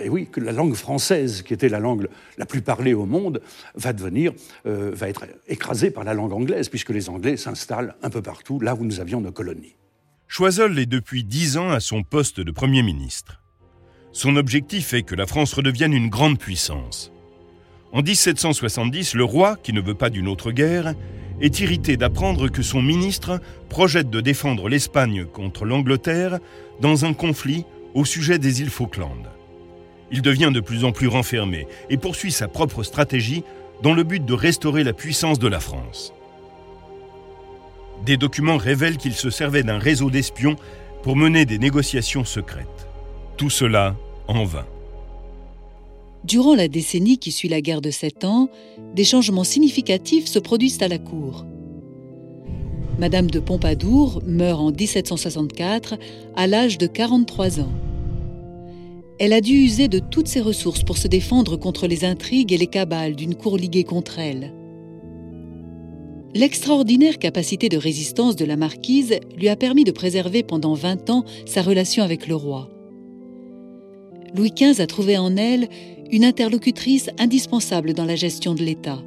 et 0.00 0.08
oui, 0.08 0.28
que 0.30 0.40
la 0.40 0.52
langue 0.52 0.74
française, 0.74 1.42
qui 1.42 1.52
était 1.52 1.68
la 1.68 1.80
langue 1.80 2.08
la 2.38 2.46
plus 2.46 2.62
parlée 2.62 2.94
au 2.94 3.06
monde, 3.06 3.42
va 3.74 3.92
devenir, 3.92 4.32
euh, 4.66 4.90
va 4.94 5.08
être 5.08 5.26
écrasée 5.48 5.90
par 5.90 6.04
la 6.04 6.14
langue 6.14 6.32
anglaise, 6.32 6.68
puisque 6.68 6.90
les 6.90 7.10
Anglais 7.10 7.36
s'installent 7.36 7.94
un 8.02 8.10
peu 8.10 8.22
partout, 8.22 8.60
là 8.60 8.74
où 8.74 8.84
nous 8.84 9.00
avions 9.00 9.20
nos 9.20 9.32
colonies. 9.32 9.76
Choiseul 10.28 10.78
est 10.78 10.86
depuis 10.86 11.24
dix 11.24 11.56
ans 11.56 11.70
à 11.70 11.80
son 11.80 12.02
poste 12.02 12.40
de 12.40 12.50
Premier 12.52 12.82
ministre. 12.82 13.39
Son 14.12 14.36
objectif 14.36 14.92
est 14.92 15.02
que 15.02 15.14
la 15.14 15.26
France 15.26 15.52
redevienne 15.52 15.92
une 15.92 16.08
grande 16.08 16.38
puissance. 16.38 17.12
En 17.92 18.02
1770, 18.02 19.14
le 19.14 19.24
roi, 19.24 19.56
qui 19.62 19.72
ne 19.72 19.80
veut 19.80 19.94
pas 19.94 20.10
d'une 20.10 20.28
autre 20.28 20.50
guerre, 20.50 20.94
est 21.40 21.60
irrité 21.60 21.96
d'apprendre 21.96 22.48
que 22.48 22.62
son 22.62 22.82
ministre 22.82 23.40
projette 23.68 24.10
de 24.10 24.20
défendre 24.20 24.68
l'Espagne 24.68 25.24
contre 25.24 25.64
l'Angleterre 25.64 26.38
dans 26.80 27.04
un 27.04 27.14
conflit 27.14 27.64
au 27.94 28.04
sujet 28.04 28.38
des 28.38 28.60
îles 28.60 28.70
Falkland. 28.70 29.28
Il 30.12 30.22
devient 30.22 30.50
de 30.52 30.60
plus 30.60 30.84
en 30.84 30.92
plus 30.92 31.06
renfermé 31.06 31.66
et 31.88 31.96
poursuit 31.96 32.32
sa 32.32 32.48
propre 32.48 32.82
stratégie 32.82 33.44
dans 33.82 33.94
le 33.94 34.02
but 34.02 34.24
de 34.24 34.34
restaurer 34.34 34.84
la 34.84 34.92
puissance 34.92 35.38
de 35.38 35.48
la 35.48 35.60
France. 35.60 36.12
Des 38.04 38.16
documents 38.16 38.56
révèlent 38.56 38.96
qu'il 38.96 39.14
se 39.14 39.30
servait 39.30 39.62
d'un 39.62 39.78
réseau 39.78 40.10
d'espions 40.10 40.56
pour 41.02 41.16
mener 41.16 41.46
des 41.46 41.58
négociations 41.58 42.24
secrètes. 42.24 42.89
Tout 43.40 43.48
cela 43.48 43.96
en 44.28 44.44
vain. 44.44 44.66
Durant 46.24 46.54
la 46.54 46.68
décennie 46.68 47.16
qui 47.16 47.32
suit 47.32 47.48
la 47.48 47.62
guerre 47.62 47.80
de 47.80 47.90
Sept 47.90 48.26
Ans, 48.26 48.50
des 48.94 49.04
changements 49.04 49.44
significatifs 49.44 50.26
se 50.26 50.38
produisent 50.38 50.82
à 50.82 50.88
la 50.88 50.98
cour. 50.98 51.46
Madame 52.98 53.30
de 53.30 53.40
Pompadour 53.40 54.20
meurt 54.26 54.60
en 54.60 54.72
1764 54.72 55.94
à 56.36 56.46
l'âge 56.46 56.76
de 56.76 56.86
43 56.86 57.60
ans 57.60 57.72
elle 59.18 59.34
a 59.34 59.42
dû 59.42 59.52
user 59.52 59.88
de 59.88 59.98
toutes 59.98 60.28
ses 60.28 60.40
ressources 60.40 60.82
pour 60.82 60.96
se 60.96 61.06
défendre 61.06 61.56
contre 61.56 61.86
les 61.86 62.06
intrigues 62.06 62.52
et 62.52 62.56
les 62.56 62.66
cabales 62.66 63.16
d'une 63.16 63.34
cour 63.34 63.58
liguée 63.58 63.84
contre 63.84 64.18
elle. 64.18 64.54
L'extraordinaire 66.34 67.18
capacité 67.18 67.68
de 67.68 67.76
résistance 67.76 68.34
de 68.34 68.46
la 68.46 68.56
marquise 68.56 69.20
lui 69.36 69.50
a 69.50 69.56
permis 69.56 69.84
de 69.84 69.92
préserver 69.92 70.42
pendant 70.42 70.72
20 70.72 71.10
ans 71.10 71.24
sa 71.44 71.60
relation 71.60 72.02
avec 72.02 72.28
le 72.28 72.34
roi. 72.34 72.70
Louis 74.34 74.52
XV 74.52 74.80
a 74.80 74.86
trouvé 74.86 75.18
en 75.18 75.36
elle 75.36 75.68
une 76.10 76.24
interlocutrice 76.24 77.10
indispensable 77.18 77.94
dans 77.94 78.04
la 78.04 78.16
gestion 78.16 78.54
de 78.54 78.62
l'État. 78.62 78.98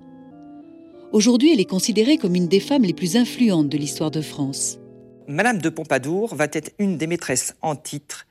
Aujourd'hui, 1.12 1.54
elle 1.54 1.60
est 1.60 1.66
considérée 1.66 2.18
comme 2.18 2.36
une 2.36 2.48
des 2.48 2.60
femmes 2.60 2.84
les 2.84 2.94
plus 2.94 3.16
influentes 3.16 3.70
de 3.70 3.78
l'histoire 3.78 4.12
de 4.12 4.22
France. 4.22 4.80
Madame 5.28 5.60
de 5.60 5.70
Pompadour 5.70 6.36
va 6.36 6.48
être 6.52 6.72
une 6.80 6.98
des 6.98 7.08
maîtresses 7.08 7.56
en 7.62 7.76
titre 7.76 8.26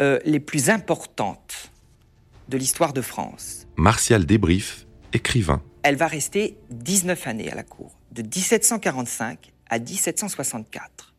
euh, 0.00 0.18
les 0.24 0.40
plus 0.40 0.70
importantes 0.70 1.70
de 2.48 2.56
l'histoire 2.56 2.92
de 2.92 3.00
France. 3.00 3.66
Martial 3.76 4.26
Débrief, 4.26 4.86
écrivain. 5.12 5.62
Elle 5.82 5.96
va 5.96 6.06
rester 6.06 6.58
19 6.70 7.26
années 7.26 7.50
à 7.50 7.54
la 7.54 7.62
cour, 7.62 7.92
de 8.12 8.22
1745 8.22 9.52
à 9.68 9.78
1764. 9.78 11.14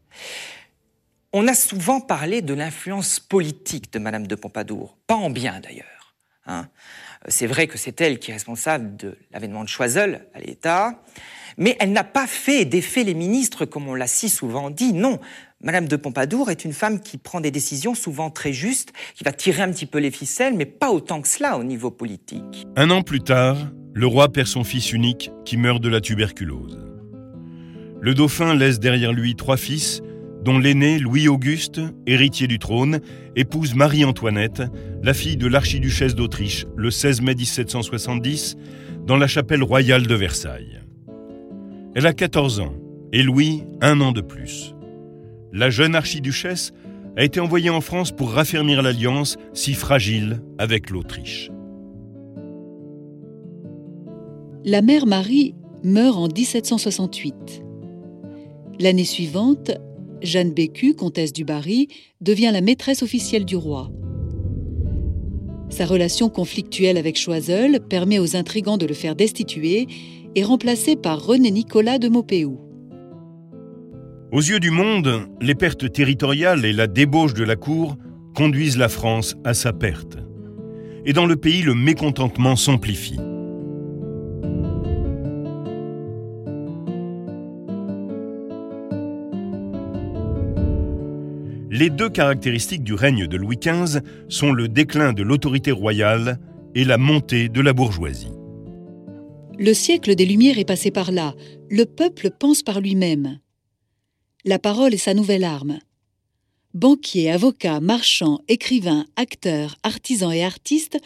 On 1.34 1.48
a 1.48 1.54
souvent 1.54 2.02
parlé 2.02 2.42
de 2.42 2.54
l'influence 2.54 3.22
politique 3.22 3.94
de 3.94 4.00
Madame 4.00 4.28
de 4.28 4.36
Pompadour, 4.36 4.98
pas 5.08 5.16
en 5.16 5.30
bien 5.30 5.62
d'ailleurs. 5.62 6.14
Hein. 6.46 6.68
C'est 7.30 7.48
vrai 7.48 7.68
que 7.68 7.78
c'est 7.78 8.02
elle 8.02 8.20
qui 8.20 8.32
est 8.32 8.34
responsable 8.34 8.98
de 8.98 9.18
l'avènement 9.32 9.64
de 9.64 9.70
Choiseul 9.70 10.28
à 10.34 10.42
l'État, 10.42 11.02
mais 11.58 11.78
elle 11.80 11.94
n'a 11.94 12.04
pas 12.04 12.28
fait 12.28 12.64
et 12.64 12.66
défait 12.66 13.06
les 13.06 13.14
ministres 13.14 13.64
comme 13.64 13.88
on 13.88 13.96
l'a 13.96 14.08
si 14.08 14.28
souvent 14.28 14.70
dit. 14.70 14.92
Non, 14.92 15.20
Madame 15.62 15.88
de 15.88 15.96
Pompadour 15.96 16.52
est 16.52 16.66
une 16.66 16.74
femme 16.74 17.00
qui 17.00 17.18
prend 17.18 17.40
des 17.40 17.52
décisions 17.52 17.96
souvent 17.96 18.30
très 18.30 18.52
justes, 18.52 18.92
qui 19.16 19.24
va 19.24 19.32
tirer 19.32 19.62
un 19.62 19.72
petit 19.72 19.86
peu 19.86 20.00
les 20.00 20.12
ficelles, 20.12 20.56
mais 20.56 20.66
pas 20.66 20.92
autant 20.92 21.22
que 21.22 21.30
cela 21.30 21.58
au 21.58 21.64
niveau 21.64 21.92
politique. 21.92 22.66
Un 22.76 22.90
an 22.90 23.04
plus 23.04 23.22
tard, 23.22 23.58
le 23.94 24.06
roi 24.06 24.28
perd 24.34 24.48
son 24.48 24.66
fils 24.66 24.92
unique 24.92 25.32
qui 25.46 25.56
meurt 25.56 25.82
de 25.82 25.88
la 25.88 26.02
tuberculose. 26.02 26.78
Le 28.02 28.14
dauphin 28.16 28.54
laisse 28.54 28.80
derrière 28.82 29.14
lui 29.14 29.36
trois 29.38 29.58
fils, 29.58 30.02
dont 30.44 30.58
l'aîné, 30.58 31.00
Louis-Auguste, 31.00 31.82
héritier 32.08 32.48
du 32.48 32.60
trône, 32.60 33.00
épouse 33.36 33.76
Marie-Antoinette, 33.76 34.64
la 35.04 35.14
fille 35.14 35.38
de 35.38 35.48
l'archiduchesse 35.48 36.16
d'Autriche, 36.16 36.66
le 36.76 36.92
16 36.92 37.22
mai 37.22 37.36
1770, 37.36 38.56
dans 39.06 39.18
la 39.18 39.28
chapelle 39.28 39.64
royale 39.64 40.08
de 40.08 40.16
Versailles. 40.16 40.80
Elle 41.96 42.08
a 42.08 42.14
14 42.14 42.60
ans, 42.60 42.74
et 43.14 43.24
Louis 43.24 43.64
un 43.82 44.00
an 44.02 44.12
de 44.12 44.22
plus 44.22 44.74
la 45.54 45.70
jeune 45.70 45.96
archiduchesse 45.96 46.72
a 47.18 47.24
été 47.24 47.40
envoyé 47.40 47.70
en 47.70 47.82
France 47.82 48.12
pour 48.12 48.32
raffermir 48.32 48.82
l'alliance 48.82 49.38
si 49.54 49.74
fragile 49.74 50.42
avec 50.58 50.90
l'Autriche. 50.90 51.52
La 54.64 54.82
mère 54.82 55.06
Marie 55.08 55.56
meurt 55.84 56.18
en 56.18 56.28
1768. 56.28 57.64
L'année 58.80 59.06
suivante, 59.06 59.72
Jeanne 60.22 60.54
Bécu, 60.54 60.94
comtesse 60.94 61.34
du 61.34 61.44
Barry, 61.44 61.88
devient 62.22 62.52
la 62.54 62.62
maîtresse 62.62 63.04
officielle 63.04 63.46
du 63.46 63.56
roi. 63.56 63.92
Sa 65.70 65.86
relation 65.86 66.30
conflictuelle 66.30 66.98
avec 66.98 67.18
Choiseul 67.18 67.80
permet 67.80 68.20
aux 68.20 68.36
intrigants 68.36 68.78
de 68.78 68.86
le 68.86 68.94
faire 68.94 69.16
destituer 69.16 69.88
et 70.36 70.44
remplacer 70.44 70.96
par 70.96 71.26
René 71.26 71.50
Nicolas 71.50 71.98
de 71.98 72.10
Maupeou. 72.10 72.60
Aux 74.32 74.42
yeux 74.42 74.60
du 74.60 74.72
monde, 74.72 75.28
les 75.42 75.56
pertes 75.56 75.92
territoriales 75.92 76.66
et 76.66 76.74
la 76.74 76.88
débauche 76.88 77.34
de 77.34 77.44
la 77.44 77.56
cour 77.56 77.98
conduisent 78.36 78.78
la 78.78 78.90
France 78.90 79.36
à 79.44 79.54
sa 79.54 79.74
perte. 79.74 80.18
Et 81.06 81.14
dans 81.14 81.26
le 81.26 81.36
pays, 81.36 81.64
le 81.64 81.74
mécontentement 81.74 82.56
s'amplifie. 82.56 83.20
Les 91.82 91.90
deux 91.90 92.12
caractéristiques 92.12 92.84
du 92.84 92.94
règne 92.94 93.26
de 93.26 93.38
Louis 93.38 93.58
XV 93.58 94.02
sont 94.30 94.52
le 94.52 94.68
déclin 94.68 95.14
de 95.14 95.24
l'autorité 95.24 95.72
royale 95.72 96.38
et 96.76 96.84
la 96.84 97.00
montée 97.00 97.50
de 97.50 97.60
la 97.60 97.74
bourgeoisie. 97.74 98.30
Le 99.58 99.74
siècle 99.74 100.14
des 100.14 100.28
Lumières 100.28 100.60
est 100.60 100.64
passé 100.64 100.92
par 100.92 101.12
là. 101.12 101.34
Le 101.72 101.86
peuple 101.86 102.30
pense 102.40 102.62
par 102.62 102.82
lui-même. 102.82 103.40
La 104.46 104.60
parole 104.60 104.94
est 104.94 104.98
sa 104.98 105.16
nouvelle 105.16 105.44
arme. 105.44 105.80
Banquiers, 106.76 107.32
avocats, 107.32 107.80
marchands, 107.80 108.42
écrivains, 108.48 109.08
acteurs, 109.16 109.76
artisans 109.82 110.32
et 110.32 110.44
artistes 110.44 111.00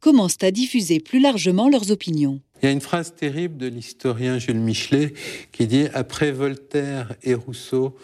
commencent 0.00 0.42
à 0.42 0.50
diffuser 0.50 0.98
plus 0.98 1.20
largement 1.20 1.68
leurs 1.68 1.90
opinions. 1.90 2.40
Il 2.62 2.66
y 2.66 2.68
a 2.68 2.72
une 2.72 2.80
phrase 2.80 3.14
terrible 3.14 3.58
de 3.58 3.66
l'historien 3.66 4.38
Jules 4.38 4.60
Michelet 4.60 5.12
qui 5.52 5.66
dit 5.66 5.88
Après 5.92 6.32
Voltaire 6.32 7.16
et 7.22 7.34
Rousseau, 7.34 7.94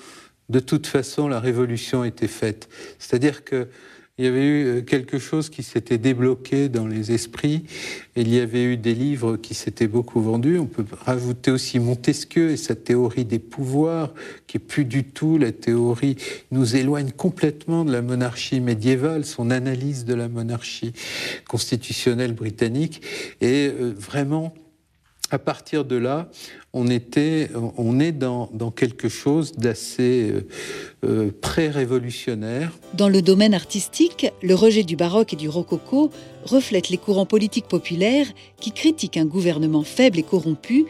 de 0.49 0.61
toute 0.61 0.87
façon, 0.87 1.29
la 1.29 1.41
révolution 1.41 2.05
était 2.05 2.29
faite. 2.29 2.69
C'est-à-dire 2.99 3.45
que 3.45 3.69
il 4.19 4.25
y 4.25 4.29
avait 4.29 4.45
eu 4.45 4.67
euh, 4.67 4.81
quelque 4.83 5.21
chose 5.21 5.49
qui 5.49 5.63
s'était 5.63 5.97
débloqué 5.97 6.69
dans 6.69 6.89
les 6.89 7.13
esprits. 7.13 7.63
Il 8.17 8.29
y 8.29 8.41
avait 8.41 8.65
eu 8.65 8.77
des 8.77 8.95
livres 8.95 9.37
qui 9.37 9.55
s'étaient 9.55 9.87
beaucoup 9.87 10.21
vendus. 10.21 10.59
On 10.59 10.67
peut 10.67 10.85
rajouter 11.05 11.53
aussi 11.53 11.79
Montesquieu 11.79 12.51
et 12.51 12.57
sa 12.57 12.75
théorie 12.75 13.25
des 13.25 13.39
pouvoirs, 13.39 14.13
qui 14.49 14.57
est 14.57 14.61
plus 14.61 14.85
du 14.85 15.05
tout 15.05 15.39
la 15.39 15.53
théorie, 15.53 16.17
nous 16.51 16.75
éloigne 16.75 17.13
complètement 17.13 17.85
de 17.85 17.93
la 17.93 18.03
monarchie 18.03 18.59
médiévale, 18.59 19.25
son 19.25 19.53
analyse 19.53 20.05
de 20.05 20.15
la 20.15 20.29
monarchie 20.29 20.93
constitutionnelle 21.49 22.33
britannique. 22.33 23.03
Et 23.41 23.69
euh, 23.69 23.95
vraiment, 23.97 24.53
à 25.31 25.39
partir 25.39 25.85
de 25.85 25.97
là, 25.97 26.29
on, 26.73 26.89
est 26.89 28.13
dans, 28.13 28.73
quelque 28.75 29.09
chose 29.09 29.53
d'assez 29.53 30.31
euh, 30.31 30.47
euh, 31.05 31.31
pré-révolutionnaire. 31.41 32.73
Dans 32.95 33.09
le 33.09 33.21
domaine 33.21 33.55
artistique, 33.55 34.31
le 34.43 34.55
rejet 34.55 34.85
du 34.85 34.97
baroque 34.97 35.33
et 35.33 35.37
du 35.37 35.49
rococo 35.49 36.11
reflète 36.45 36.89
les 36.89 36.99
courants 36.99 37.27
politiques 37.27 37.69
populaires 37.69 38.27
qui 38.61 38.73
critiquent 38.73 39.17
un 39.17 39.27
gouvernement 39.27 39.83
faible 39.83 40.19
et 40.19 40.23
corrompu 40.23 40.87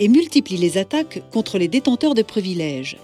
et 0.00 0.08
multiplient 0.08 0.56
les 0.56 0.78
attaques 0.78 1.22
contre 1.30 1.58
les 1.58 1.68
détenteurs 1.68 2.14
de 2.14 2.22
privilèges. 2.22 2.96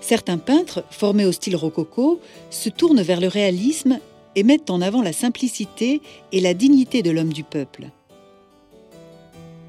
Certains 0.00 0.38
peintres, 0.38 0.84
formés 0.90 1.26
au 1.26 1.32
style 1.32 1.56
rococo, 1.56 2.20
se 2.50 2.68
tournent 2.68 3.02
vers 3.02 3.20
le 3.20 3.28
réalisme 3.28 3.98
et 4.36 4.44
mettent 4.44 4.70
en 4.70 4.80
avant 4.80 5.02
la 5.02 5.12
simplicité 5.12 6.00
et 6.30 6.40
la 6.40 6.54
dignité 6.54 7.02
de 7.02 7.10
l'homme 7.10 7.32
du 7.32 7.42
peuple. 7.42 7.86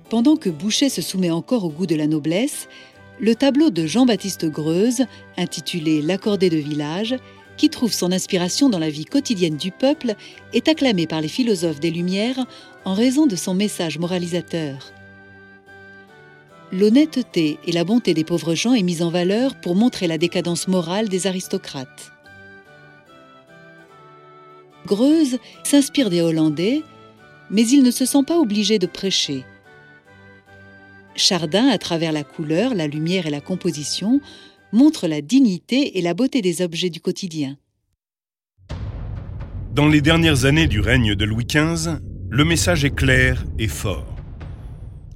Pendant 0.10 0.38
que 0.38 0.50
Boucher 0.50 0.88
se 0.88 1.02
soumet 1.02 1.32
encore 1.32 1.66
au 1.66 1.70
goût 1.70 1.86
de 1.86 1.96
la 1.96 2.08
noblesse, 2.08 2.70
le 3.20 3.36
tableau 3.36 3.70
de 3.70 3.86
Jean-Baptiste 3.86 4.46
Greuze, 4.46 5.06
intitulé 5.36 6.02
L'accordé 6.02 6.50
de 6.50 6.58
village, 6.58 7.16
qui 7.58 7.70
trouve 7.70 7.92
son 7.92 8.12
inspiration 8.12 8.70
dans 8.70 8.80
la 8.80 8.90
vie 8.90 9.06
quotidienne 9.06 9.58
du 9.58 9.72
peuple, 9.72 10.16
est 10.54 10.70
acclamé 10.70 11.08
par 11.08 11.20
les 11.20 11.28
philosophes 11.28 11.82
des 11.82 11.92
Lumières 11.92 12.46
en 12.86 12.94
raison 12.94 13.26
de 13.26 13.36
son 13.36 13.54
message 13.54 14.00
moralisateur. 14.00 14.94
L'honnêteté 16.72 17.58
et 17.66 17.72
la 17.72 17.84
bonté 17.84 18.14
des 18.14 18.24
pauvres 18.24 18.56
gens 18.56 18.74
est 18.74 18.84
mise 18.84 19.02
en 19.02 19.10
valeur 19.10 19.60
pour 19.60 19.76
montrer 19.76 20.08
la 20.08 20.18
décadence 20.18 20.68
morale 20.68 21.10
des 21.10 21.28
aristocrates. 21.28 22.12
Greuze 24.86 25.38
s'inspire 25.64 26.10
des 26.10 26.22
Hollandais, 26.22 26.82
mais 27.50 27.68
il 27.68 27.84
ne 27.84 27.92
se 27.92 28.06
sent 28.06 28.24
pas 28.26 28.38
obligé 28.38 28.80
de 28.80 28.88
prêcher. 28.88 29.44
Chardin, 31.18 31.68
à 31.68 31.78
travers 31.78 32.12
la 32.12 32.24
couleur, 32.24 32.74
la 32.74 32.88
lumière 32.88 33.26
et 33.26 33.32
la 33.32 33.42
composition, 33.42 34.22
montre 34.72 35.08
la 35.08 35.22
dignité 35.22 35.98
et 35.98 36.02
la 36.02 36.14
beauté 36.14 36.42
des 36.42 36.62
objets 36.62 36.90
du 36.90 37.02
quotidien. 37.02 37.58
Dans 39.74 39.88
les 39.88 40.02
dernières 40.02 40.46
années 40.46 40.68
du 40.68 40.80
règne 40.80 41.16
de 41.16 41.26
Louis 41.26 41.46
XV, 41.46 42.00
le 42.30 42.46
message 42.46 42.84
est 42.84 42.96
clair 42.96 43.44
et 43.60 43.68
fort. 43.68 44.16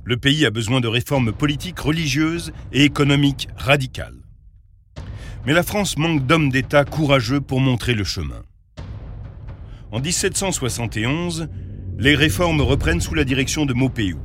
Le 0.03 0.17
pays 0.17 0.45
a 0.45 0.51
besoin 0.51 0.81
de 0.81 0.87
réformes 0.87 1.31
politiques, 1.31 1.79
religieuses 1.79 2.51
et 2.71 2.83
économiques 2.83 3.47
radicales. 3.55 4.21
Mais 5.45 5.53
la 5.53 5.63
France 5.63 5.97
manque 5.97 6.25
d'hommes 6.25 6.49
d'État 6.49 6.85
courageux 6.85 7.41
pour 7.41 7.59
montrer 7.59 7.93
le 7.93 8.03
chemin. 8.03 8.43
En 9.91 9.99
1771, 9.99 11.49
les 11.97 12.15
réformes 12.15 12.61
reprennent 12.61 13.01
sous 13.01 13.13
la 13.13 13.23
direction 13.23 13.65
de 13.65 13.73
Maupeou. 13.73 14.19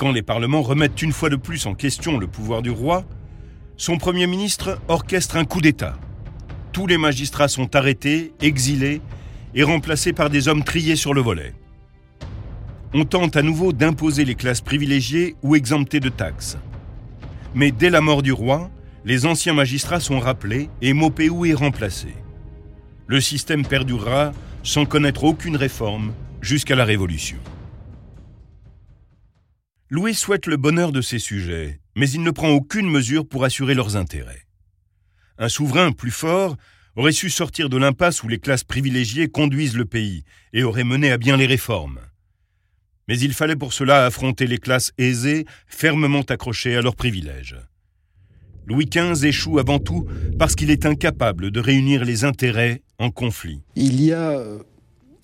Quand 0.00 0.12
les 0.12 0.22
parlements 0.22 0.62
remettent 0.62 1.02
une 1.02 1.12
fois 1.12 1.28
de 1.28 1.36
plus 1.36 1.66
en 1.66 1.74
question 1.74 2.16
le 2.16 2.26
pouvoir 2.26 2.62
du 2.62 2.70
roi, 2.70 3.04
son 3.76 3.98
Premier 3.98 4.26
ministre 4.26 4.80
orchestre 4.88 5.36
un 5.36 5.44
coup 5.44 5.60
d'État. 5.60 5.94
Tous 6.72 6.86
les 6.86 6.96
magistrats 6.96 7.48
sont 7.48 7.76
arrêtés, 7.76 8.32
exilés 8.40 9.02
et 9.54 9.62
remplacés 9.62 10.14
par 10.14 10.30
des 10.30 10.48
hommes 10.48 10.64
triés 10.64 10.96
sur 10.96 11.12
le 11.12 11.20
volet. 11.20 11.52
On 12.94 13.04
tente 13.04 13.36
à 13.36 13.42
nouveau 13.42 13.74
d'imposer 13.74 14.24
les 14.24 14.36
classes 14.36 14.62
privilégiées 14.62 15.36
ou 15.42 15.54
exemptées 15.54 16.00
de 16.00 16.08
taxes. 16.08 16.56
Mais 17.54 17.70
dès 17.70 17.90
la 17.90 18.00
mort 18.00 18.22
du 18.22 18.32
roi, 18.32 18.70
les 19.04 19.26
anciens 19.26 19.52
magistrats 19.52 20.00
sont 20.00 20.18
rappelés 20.18 20.70
et 20.80 20.94
Maupeou 20.94 21.44
est 21.44 21.52
remplacé. 21.52 22.14
Le 23.06 23.20
système 23.20 23.66
perdurera 23.66 24.32
sans 24.62 24.86
connaître 24.86 25.24
aucune 25.24 25.56
réforme 25.56 26.14
jusqu'à 26.40 26.74
la 26.74 26.86
Révolution. 26.86 27.36
Louis 29.92 30.14
souhaite 30.14 30.46
le 30.46 30.56
bonheur 30.56 30.92
de 30.92 31.00
ses 31.00 31.18
sujets, 31.18 31.80
mais 31.96 32.08
il 32.08 32.22
ne 32.22 32.30
prend 32.30 32.50
aucune 32.50 32.88
mesure 32.88 33.26
pour 33.26 33.42
assurer 33.42 33.74
leurs 33.74 33.96
intérêts. 33.96 34.46
Un 35.36 35.48
souverain 35.48 35.90
plus 35.90 36.12
fort 36.12 36.56
aurait 36.94 37.10
su 37.10 37.28
sortir 37.28 37.68
de 37.68 37.76
l'impasse 37.76 38.22
où 38.22 38.28
les 38.28 38.38
classes 38.38 38.62
privilégiées 38.62 39.26
conduisent 39.26 39.76
le 39.76 39.86
pays 39.86 40.22
et 40.52 40.62
aurait 40.62 40.84
mené 40.84 41.10
à 41.10 41.18
bien 41.18 41.36
les 41.36 41.46
réformes. 41.46 41.98
Mais 43.08 43.18
il 43.18 43.32
fallait 43.32 43.56
pour 43.56 43.72
cela 43.72 44.06
affronter 44.06 44.46
les 44.46 44.58
classes 44.58 44.92
aisées, 44.96 45.44
fermement 45.66 46.22
accrochées 46.22 46.76
à 46.76 46.82
leurs 46.82 46.94
privilèges. 46.94 47.56
Louis 48.68 48.86
XV 48.86 49.26
échoue 49.26 49.58
avant 49.58 49.80
tout 49.80 50.06
parce 50.38 50.54
qu'il 50.54 50.70
est 50.70 50.86
incapable 50.86 51.50
de 51.50 51.58
réunir 51.58 52.04
les 52.04 52.24
intérêts 52.24 52.82
en 53.00 53.10
conflit. 53.10 53.60
Il 53.74 54.00
y 54.00 54.12
a 54.12 54.40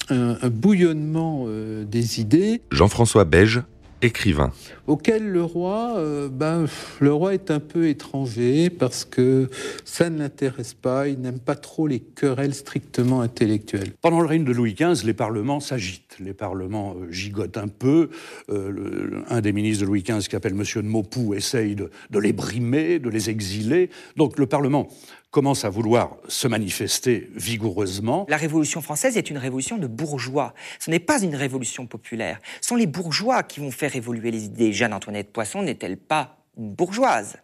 un, 0.08 0.48
bouillonnement 0.48 1.44
euh, 1.46 1.84
des 1.84 2.20
idées. 2.20 2.62
Jean-François 2.72 3.24
Beige, 3.24 3.62
écrivain. 4.06 4.52
Auquel 4.86 5.28
le 5.28 5.42
roi, 5.42 5.94
euh, 5.96 6.28
ben, 6.28 6.66
le 7.00 7.12
roi 7.12 7.34
est 7.34 7.50
un 7.50 7.60
peu 7.60 7.88
étranger 7.88 8.70
parce 8.70 9.04
que 9.04 9.48
ça 9.84 10.08
ne 10.08 10.18
l'intéresse 10.18 10.74
pas, 10.74 11.08
il 11.08 11.20
n'aime 11.20 11.40
pas 11.40 11.56
trop 11.56 11.86
les 11.86 12.00
querelles 12.00 12.54
strictement 12.54 13.20
intellectuelles. 13.20 13.92
Pendant 14.00 14.20
le 14.20 14.26
règne 14.26 14.44
de 14.44 14.52
Louis 14.52 14.74
XV, 14.74 15.04
les 15.04 15.14
parlements 15.14 15.60
s'agitent, 15.60 16.16
les 16.20 16.32
parlements 16.32 16.94
euh, 16.96 17.10
gigotent 17.10 17.58
un 17.58 17.68
peu. 17.68 18.08
Euh, 18.48 19.22
un 19.28 19.40
des 19.40 19.52
ministres 19.52 19.82
de 19.82 19.88
Louis 19.88 20.02
XV, 20.02 20.20
qui 20.20 20.30
s'appelle 20.30 20.54
Monsieur 20.54 20.82
de 20.82 20.88
Maupoux, 20.88 21.34
essaye 21.34 21.74
de, 21.74 21.90
de 22.10 22.18
les 22.18 22.32
brimer, 22.32 22.98
de 22.98 23.10
les 23.10 23.28
exiler. 23.28 23.90
Donc 24.16 24.38
le 24.38 24.46
Parlement 24.46 24.88
commence 25.36 25.66
à 25.66 25.68
vouloir 25.68 26.16
se 26.28 26.48
manifester 26.48 27.28
vigoureusement. 27.34 28.24
La 28.30 28.38
Révolution 28.38 28.80
française 28.80 29.18
est 29.18 29.28
une 29.28 29.36
révolution 29.36 29.76
de 29.76 29.86
bourgeois. 29.86 30.54
Ce 30.78 30.90
n'est 30.90 30.98
pas 30.98 31.20
une 31.22 31.34
révolution 31.34 31.86
populaire. 31.86 32.40
Ce 32.62 32.68
sont 32.68 32.74
les 32.74 32.86
bourgeois 32.86 33.42
qui 33.42 33.60
vont 33.60 33.70
faire 33.70 33.94
évoluer 33.96 34.30
les 34.30 34.46
idées. 34.46 34.72
Jeanne-Antoinette 34.72 35.34
Poisson 35.34 35.60
n'est-elle 35.60 35.98
pas 35.98 36.38
une 36.56 36.72
bourgeoise? 36.72 37.36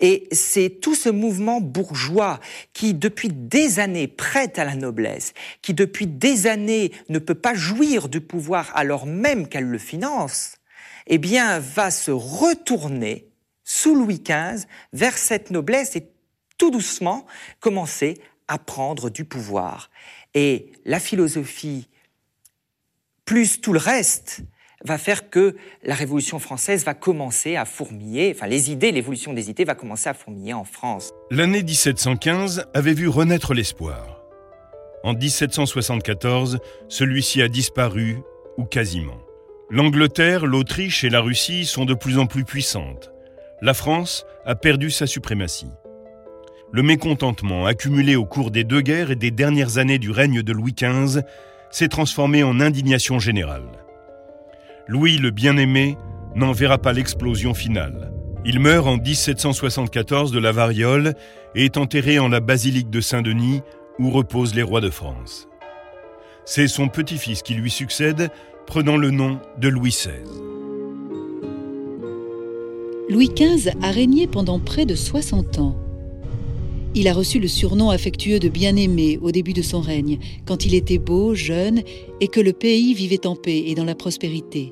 Et 0.00 0.28
c'est 0.30 0.78
tout 0.80 0.94
ce 0.94 1.08
mouvement 1.08 1.60
bourgeois 1.60 2.38
qui, 2.72 2.94
depuis 2.94 3.30
des 3.30 3.80
années, 3.80 4.06
prête 4.06 4.60
à 4.60 4.64
la 4.64 4.76
noblesse, 4.76 5.34
qui, 5.60 5.74
depuis 5.74 6.06
des 6.06 6.46
années, 6.46 6.92
ne 7.08 7.18
peut 7.18 7.34
pas 7.34 7.54
jouir 7.54 8.08
du 8.08 8.20
pouvoir 8.20 8.70
alors 8.76 9.06
même 9.06 9.48
qu'elle 9.48 9.66
le 9.66 9.78
finance, 9.78 10.58
eh 11.08 11.18
bien, 11.18 11.58
va 11.58 11.90
se 11.90 12.12
retourner 12.12 13.26
sous 13.64 13.96
Louis 13.96 14.20
XV 14.20 14.66
vers 14.92 15.18
cette 15.18 15.50
noblesse 15.50 15.96
et 15.96 16.13
tout 16.58 16.70
doucement, 16.70 17.26
commencer 17.60 18.20
à 18.48 18.58
prendre 18.58 19.10
du 19.10 19.24
pouvoir. 19.24 19.90
Et 20.34 20.72
la 20.84 21.00
philosophie, 21.00 21.88
plus 23.24 23.60
tout 23.60 23.72
le 23.72 23.78
reste, 23.78 24.42
va 24.84 24.98
faire 24.98 25.30
que 25.30 25.56
la 25.82 25.94
Révolution 25.94 26.38
française 26.38 26.84
va 26.84 26.94
commencer 26.94 27.56
à 27.56 27.64
fourmiller, 27.64 28.32
enfin 28.34 28.46
les 28.46 28.70
idées, 28.70 28.92
l'évolution 28.92 29.32
des 29.32 29.48
idées 29.48 29.64
va 29.64 29.74
commencer 29.74 30.10
à 30.10 30.14
fourmiller 30.14 30.52
en 30.52 30.64
France. 30.64 31.10
L'année 31.30 31.62
1715 31.62 32.66
avait 32.74 32.92
vu 32.92 33.08
renaître 33.08 33.54
l'espoir. 33.54 34.20
En 35.02 35.14
1774, 35.14 36.58
celui-ci 36.88 37.42
a 37.42 37.48
disparu, 37.48 38.18
ou 38.56 38.64
quasiment. 38.64 39.18
L'Angleterre, 39.70 40.46
l'Autriche 40.46 41.04
et 41.04 41.10
la 41.10 41.20
Russie 41.20 41.64
sont 41.64 41.84
de 41.84 41.94
plus 41.94 42.18
en 42.18 42.26
plus 42.26 42.44
puissantes. 42.44 43.10
La 43.60 43.74
France 43.74 44.24
a 44.44 44.54
perdu 44.54 44.90
sa 44.90 45.06
suprématie. 45.06 45.70
Le 46.74 46.82
mécontentement 46.82 47.66
accumulé 47.66 48.16
au 48.16 48.24
cours 48.24 48.50
des 48.50 48.64
deux 48.64 48.80
guerres 48.80 49.12
et 49.12 49.14
des 49.14 49.30
dernières 49.30 49.78
années 49.78 50.00
du 50.00 50.10
règne 50.10 50.42
de 50.42 50.52
Louis 50.52 50.74
XV 50.76 51.20
s'est 51.70 51.86
transformé 51.86 52.42
en 52.42 52.58
indignation 52.58 53.20
générale. 53.20 53.68
Louis 54.88 55.18
le 55.18 55.30
Bien-Aimé 55.30 55.96
n'en 56.34 56.50
verra 56.50 56.78
pas 56.78 56.92
l'explosion 56.92 57.54
finale. 57.54 58.12
Il 58.44 58.58
meurt 58.58 58.88
en 58.88 58.96
1774 58.96 60.32
de 60.32 60.40
la 60.40 60.50
variole 60.50 61.14
et 61.54 61.64
est 61.64 61.76
enterré 61.76 62.18
en 62.18 62.28
la 62.28 62.40
basilique 62.40 62.90
de 62.90 63.00
Saint-Denis 63.00 63.62
où 64.00 64.10
reposent 64.10 64.56
les 64.56 64.64
rois 64.64 64.80
de 64.80 64.90
France. 64.90 65.46
C'est 66.44 66.66
son 66.66 66.88
petit-fils 66.88 67.42
qui 67.42 67.54
lui 67.54 67.70
succède, 67.70 68.30
prenant 68.66 68.96
le 68.96 69.12
nom 69.12 69.38
de 69.58 69.68
Louis 69.68 69.90
XVI. 69.90 70.24
Louis 73.08 73.28
XV 73.28 73.74
a 73.80 73.92
régné 73.92 74.26
pendant 74.26 74.58
près 74.58 74.86
de 74.86 74.96
60 74.96 75.60
ans. 75.60 75.76
Il 76.96 77.08
a 77.08 77.12
reçu 77.12 77.40
le 77.40 77.48
surnom 77.48 77.90
affectueux 77.90 78.38
de 78.38 78.48
bien-aimé 78.48 79.18
au 79.20 79.32
début 79.32 79.52
de 79.52 79.62
son 79.62 79.80
règne, 79.80 80.20
quand 80.46 80.64
il 80.64 80.74
était 80.74 80.98
beau, 80.98 81.34
jeune, 81.34 81.82
et 82.20 82.28
que 82.28 82.40
le 82.40 82.52
pays 82.52 82.94
vivait 82.94 83.26
en 83.26 83.34
paix 83.34 83.64
et 83.66 83.74
dans 83.74 83.84
la 83.84 83.96
prospérité. 83.96 84.70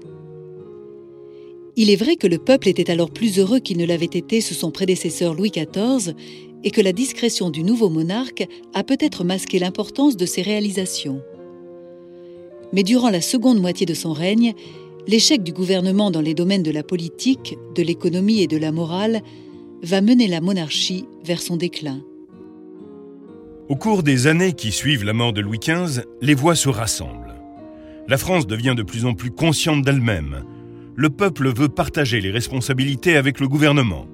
Il 1.74 1.90
est 1.90 1.96
vrai 1.96 2.14
que 2.14 2.28
le 2.28 2.38
peuple 2.38 2.68
était 2.68 2.92
alors 2.92 3.10
plus 3.10 3.40
heureux 3.40 3.58
qu'il 3.58 3.76
ne 3.76 3.86
l'avait 3.86 4.04
été 4.04 4.40
sous 4.40 4.54
son 4.54 4.70
prédécesseur 4.70 5.34
Louis 5.34 5.50
XIV, 5.50 6.14
et 6.62 6.70
que 6.70 6.80
la 6.80 6.92
discrétion 6.92 7.50
du 7.50 7.64
nouveau 7.64 7.88
monarque 7.88 8.46
a 8.72 8.84
peut-être 8.84 9.24
masqué 9.24 9.58
l'importance 9.58 10.16
de 10.16 10.26
ses 10.26 10.42
réalisations. 10.42 11.22
Mais 12.72 12.84
durant 12.84 13.10
la 13.10 13.20
seconde 13.20 13.60
moitié 13.60 13.84
de 13.84 13.94
son 13.94 14.12
règne, 14.12 14.54
l'échec 15.08 15.42
du 15.42 15.52
gouvernement 15.52 16.12
dans 16.12 16.20
les 16.20 16.34
domaines 16.34 16.62
de 16.62 16.70
la 16.70 16.84
politique, 16.84 17.58
de 17.74 17.82
l'économie 17.82 18.42
et 18.42 18.46
de 18.46 18.58
la 18.58 18.70
morale 18.70 19.22
va 19.82 20.00
mener 20.00 20.28
la 20.28 20.40
monarchie 20.40 21.06
vers 21.24 21.42
son 21.42 21.56
déclin. 21.56 22.00
Au 23.68 23.76
cours 23.76 24.02
des 24.02 24.26
années 24.26 24.54
qui 24.54 24.72
suivent 24.72 25.04
la 25.04 25.12
mort 25.12 25.32
de 25.32 25.40
Louis 25.40 25.60
XV, 25.60 26.02
les 26.20 26.34
voix 26.34 26.56
se 26.56 26.68
rassemblent. 26.68 27.34
La 28.08 28.18
France 28.18 28.46
devient 28.46 28.74
de 28.76 28.82
plus 28.82 29.06
en 29.06 29.14
plus 29.14 29.30
consciente 29.30 29.82
d'elle-même. 29.82 30.42
Le 30.96 31.10
peuple 31.10 31.48
veut 31.48 31.68
partager 31.68 32.20
les 32.20 32.32
responsabilités 32.32 33.16
avec 33.16 33.38
le 33.38 33.46
gouvernement. 33.46 34.06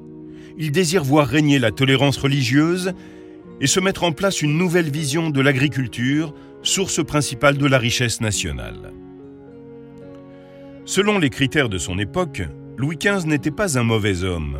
Il 0.58 0.70
désire 0.70 1.02
voir 1.02 1.26
régner 1.26 1.58
la 1.58 1.70
tolérance 1.70 2.18
religieuse 2.18 2.92
et 3.61 3.66
se 3.66 3.80
mettre 3.80 4.04
en 4.04 4.12
place 4.12 4.42
une 4.42 4.56
nouvelle 4.56 4.90
vision 4.90 5.30
de 5.30 5.40
l'agriculture, 5.40 6.34
source 6.62 7.02
principale 7.02 7.56
de 7.56 7.66
la 7.66 7.78
richesse 7.78 8.20
nationale. 8.20 8.92
Selon 10.84 11.18
les 11.18 11.30
critères 11.30 11.70
de 11.70 11.78
son 11.78 11.98
époque, 11.98 12.42
Louis 12.76 12.98
XV 12.98 13.26
n'était 13.26 13.50
pas 13.50 13.78
un 13.78 13.82
mauvais 13.82 14.24
homme. 14.24 14.58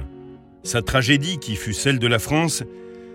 Sa 0.63 0.83
tragédie, 0.83 1.39
qui 1.39 1.57
fut 1.57 1.75
celle 1.75 1.99
de 1.99 2.07
la 2.07 2.19
France, 2.19 2.65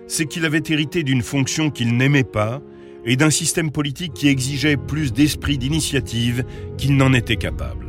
c'est 0.08 0.26
qu'il 0.26 0.46
avait 0.46 0.64
hérité 0.68 1.04
d'une 1.04 1.22
fonction 1.22 1.70
qu'il 1.70 1.96
n'aimait 1.96 2.24
pas 2.24 2.62
et 3.06 3.16
d'un 3.16 3.30
système 3.30 3.72
politique 3.72 4.14
qui 4.14 4.28
exigeait 4.28 4.78
plus 4.78 5.12
d'esprit 5.12 5.58
d'initiative 5.58 6.46
qu'il 6.78 6.96
n'en 6.96 7.14
était 7.14 7.36
capable. 7.36 7.88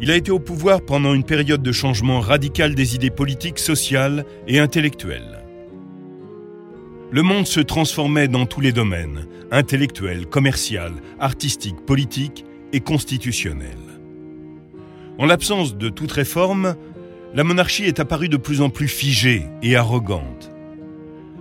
Il 0.00 0.10
a 0.10 0.16
été 0.16 0.30
au 0.30 0.38
pouvoir 0.38 0.80
pendant 0.82 1.12
une 1.12 1.24
période 1.24 1.62
de 1.62 1.72
changement 1.72 2.20
radical 2.20 2.74
des 2.74 2.94
idées 2.94 3.10
politiques, 3.10 3.58
sociales 3.58 4.24
et 4.46 4.60
intellectuelles. 4.60 5.42
Le 7.10 7.22
monde 7.22 7.46
se 7.46 7.60
transformait 7.60 8.28
dans 8.28 8.46
tous 8.46 8.60
les 8.60 8.72
domaines, 8.72 9.26
intellectuel, 9.50 10.26
commercial, 10.26 10.92
artistique, 11.18 11.84
politique 11.84 12.44
et 12.72 12.80
constitutionnel. 12.80 13.78
En 15.18 15.26
l'absence 15.26 15.76
de 15.76 15.88
toute 15.88 16.12
réforme, 16.12 16.76
la 17.34 17.44
monarchie 17.44 17.84
est 17.84 18.00
apparue 18.00 18.28
de 18.28 18.36
plus 18.36 18.60
en 18.62 18.70
plus 18.70 18.88
figée 18.88 19.44
et 19.62 19.76
arrogante. 19.76 20.50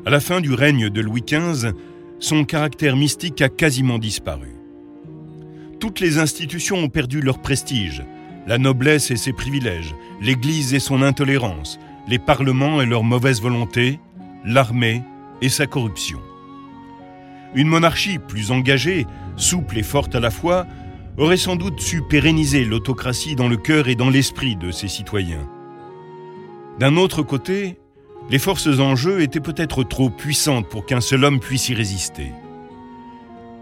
À 0.06 0.10
la 0.10 0.20
fin 0.20 0.42
du 0.42 0.54
règne 0.54 0.90
de 0.90 1.02
Louis 1.02 1.24
XV, 1.26 1.72
son 2.20 2.46
caractère 2.46 2.96
mystique 2.96 3.42
a 3.42 3.50
quasiment 3.50 4.00
disparu. 4.00 4.50
Toutes 5.80 6.00
les 6.00 6.18
institutions 6.18 6.78
ont 6.78 6.90
perdu 6.90 7.22
leur 7.22 7.40
prestige, 7.40 8.04
la 8.48 8.58
noblesse 8.58 9.12
et 9.12 9.16
ses 9.16 9.34
privilèges, 9.34 9.94
l'Église 10.22 10.74
et 10.74 10.80
son 10.80 11.02
intolérance, 11.02 11.80
les 12.08 12.20
parlements 12.20 12.82
et 12.82 12.86
leur 12.86 13.04
mauvaise 13.04 13.42
volonté, 13.42 14.00
l'armée 14.46 15.04
et 15.42 15.50
sa 15.50 15.68
corruption. 15.68 16.20
Une 17.54 17.68
monarchie 17.68 18.18
plus 18.18 18.52
engagée, 18.52 19.06
souple 19.36 19.78
et 19.78 19.84
forte 19.84 20.16
à 20.16 20.20
la 20.20 20.32
fois, 20.32 20.66
aurait 21.18 21.38
sans 21.38 21.56
doute 21.56 21.80
su 21.80 22.02
pérenniser 22.02 22.66
l'autocratie 22.66 23.36
dans 23.36 23.48
le 23.48 23.58
cœur 23.58 23.88
et 23.88 23.96
dans 23.96 24.10
l'esprit 24.10 24.56
de 24.56 24.72
ses 24.72 24.88
citoyens. 24.88 25.48
D'un 26.80 26.96
autre 26.96 27.24
côté, 27.24 27.78
les 28.30 28.38
forces 28.38 28.80
en 28.80 28.96
jeu 28.96 29.22
étaient 29.22 29.40
peut-être 29.40 29.84
trop 29.84 30.12
puissantes 30.12 30.70
pour 30.70 30.86
qu'un 30.86 31.02
seul 31.02 31.24
homme 31.24 31.40
puisse 31.40 31.70
y 31.70 31.74
résister. 31.74 32.32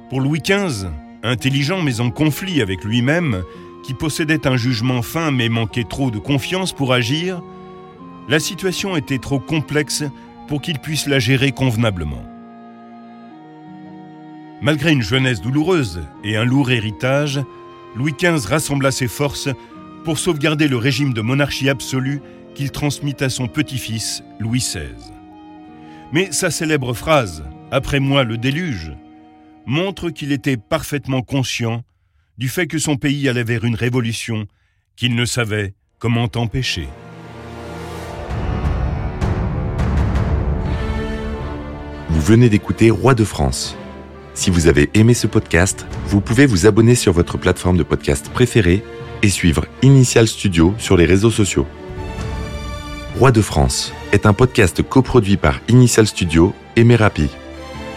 Pour 0.10 0.19
Louis 0.19 0.41
XV, 0.41 0.88
intelligent 1.23 1.82
mais 1.82 2.01
en 2.01 2.10
conflit 2.10 2.62
avec 2.62 2.84
lui-même, 2.84 3.43
qui 3.84 3.93
possédait 3.93 4.47
un 4.47 4.58
jugement 4.58 5.01
fin 5.01 5.32
mais 5.32 5.47
manquait 5.47 5.86
trop 5.86 6.12
de 6.12 6.19
confiance 6.19 6.73
pour 6.73 6.91
agir, 6.91 7.41
la 8.28 8.39
situation 8.39 8.97
était 8.97 9.19
trop 9.19 9.39
complexe 9.39 10.04
pour 10.49 10.62
qu'il 10.62 10.80
puisse 10.80 11.08
la 11.08 11.19
gérer 11.19 11.54
convenablement. 11.54 12.23
Malgré 14.62 14.91
une 14.91 15.01
jeunesse 15.01 15.41
douloureuse 15.41 16.01
et 16.23 16.36
un 16.36 16.43
lourd 16.43 16.71
héritage, 16.71 17.39
Louis 17.95 18.13
XV 18.13 18.45
rassembla 18.45 18.91
ses 18.91 19.08
forces 19.08 19.49
pour 20.04 20.19
sauvegarder 20.19 20.67
le 20.67 20.78
régime 20.78 21.13
de 21.13 21.21
monarchie 21.21 21.69
absolue 21.69 22.21
qu'il 22.56 22.72
transmit 22.72 23.15
à 23.20 23.30
son 23.30 23.48
petit-fils 23.48 24.24
Louis 24.39 24.60
XVI. 24.60 24.96
Mais 26.12 26.32
sa 26.32 26.50
célèbre 26.50 26.94
phrase⁇ 26.94 27.44
Après 27.72 28.00
moi 28.00 28.24
le 28.24 28.38
déluge⁇ 28.38 28.89
montre 29.68 30.10
qu'il 30.10 30.32
était 30.32 30.58
parfaitement 30.58 31.22
conscient 31.22 31.84
du 32.38 32.50
fait 32.50 32.68
que 32.68 32.80
son 32.80 32.96
pays 32.96 33.30
allait 33.30 33.44
vers 33.44 33.63
une 33.65 33.76
révolution 33.76 34.48
qu'il 34.96 35.15
ne 35.15 35.26
savait 35.26 35.74
comment 36.00 36.30
empêcher. 36.36 36.88
Vous 42.10 42.22
venez 42.22 42.50
d'écouter 42.50 42.89
Roi 42.89 43.13
de 43.13 43.24
France. 43.24 43.78
Si 44.34 44.50
vous 44.50 44.68
avez 44.68 44.89
aimé 44.94 45.13
ce 45.13 45.28
podcast, 45.28 45.86
vous 46.08 46.22
pouvez 46.22 46.46
vous 46.46 46.65
abonner 46.65 46.96
sur 46.96 47.13
votre 47.13 47.38
plateforme 47.38 47.78
de 47.78 47.84
podcast 47.84 48.30
préférée 48.30 48.84
et 49.22 49.30
suivre 49.30 49.65
Initial 49.82 50.28
Studio 50.28 50.74
sur 50.78 50.98
les 50.98 51.06
réseaux 51.06 51.32
sociaux. 51.32 51.68
Roi 53.17 53.32
de 53.32 53.41
France 53.41 53.93
est 54.12 54.25
un 54.25 54.34
podcast 54.34 54.82
coproduit 54.82 55.38
par 55.38 55.62
Initial 55.69 56.06
Studio 56.06 56.54
et 56.75 56.84
Merapi, 56.84 57.30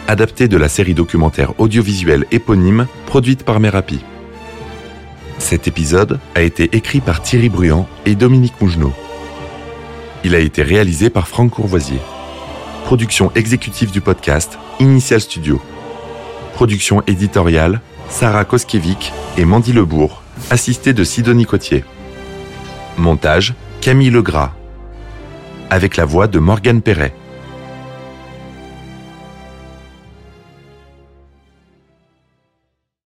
adapté 0.07 0.47
de 0.47 0.57
la 0.57 0.69
série 0.69 0.95
documentaire 0.95 1.59
audiovisuelle 1.59 2.25
éponyme 2.31 2.87
produite 3.07 3.43
par 3.43 3.59
Merapi. 3.59 3.99
Cet 5.39 5.67
épisode 5.67 6.21
a 6.37 6.43
été 6.43 6.77
écrit 6.77 7.01
par 7.01 7.21
Thierry 7.21 7.49
Bruand 7.49 7.89
et 8.07 8.15
Dominique 8.15 8.61
Mougenot. 8.61 8.93
Il 10.23 10.37
a 10.37 10.39
été 10.39 10.63
réalisé 10.63 11.11
par 11.11 11.27
Franck 11.27 11.51
Courvoisier. 11.51 11.99
Production 12.85 13.33
exécutive 13.35 13.91
du 13.91 14.01
podcast 14.01 14.57
Initial 14.79 15.21
Studio. 15.21 15.61
Production 16.55 17.03
éditoriale 17.09 17.81
Sarah 18.09 18.45
Koskiewicz 18.45 19.13
et 19.37 19.45
Mandy 19.45 19.73
Lebourg, 19.73 20.23
assistée 20.51 20.93
de 20.93 21.03
Sidonie 21.03 21.45
Cotier. 21.45 21.83
Montage 22.97 23.55
Camille 23.81 24.11
Legras 24.11 24.53
avec 25.71 25.97
la 25.97 26.05
voix 26.05 26.27
de 26.27 26.39
Morgane 26.39 26.83
Perret. 26.83 27.15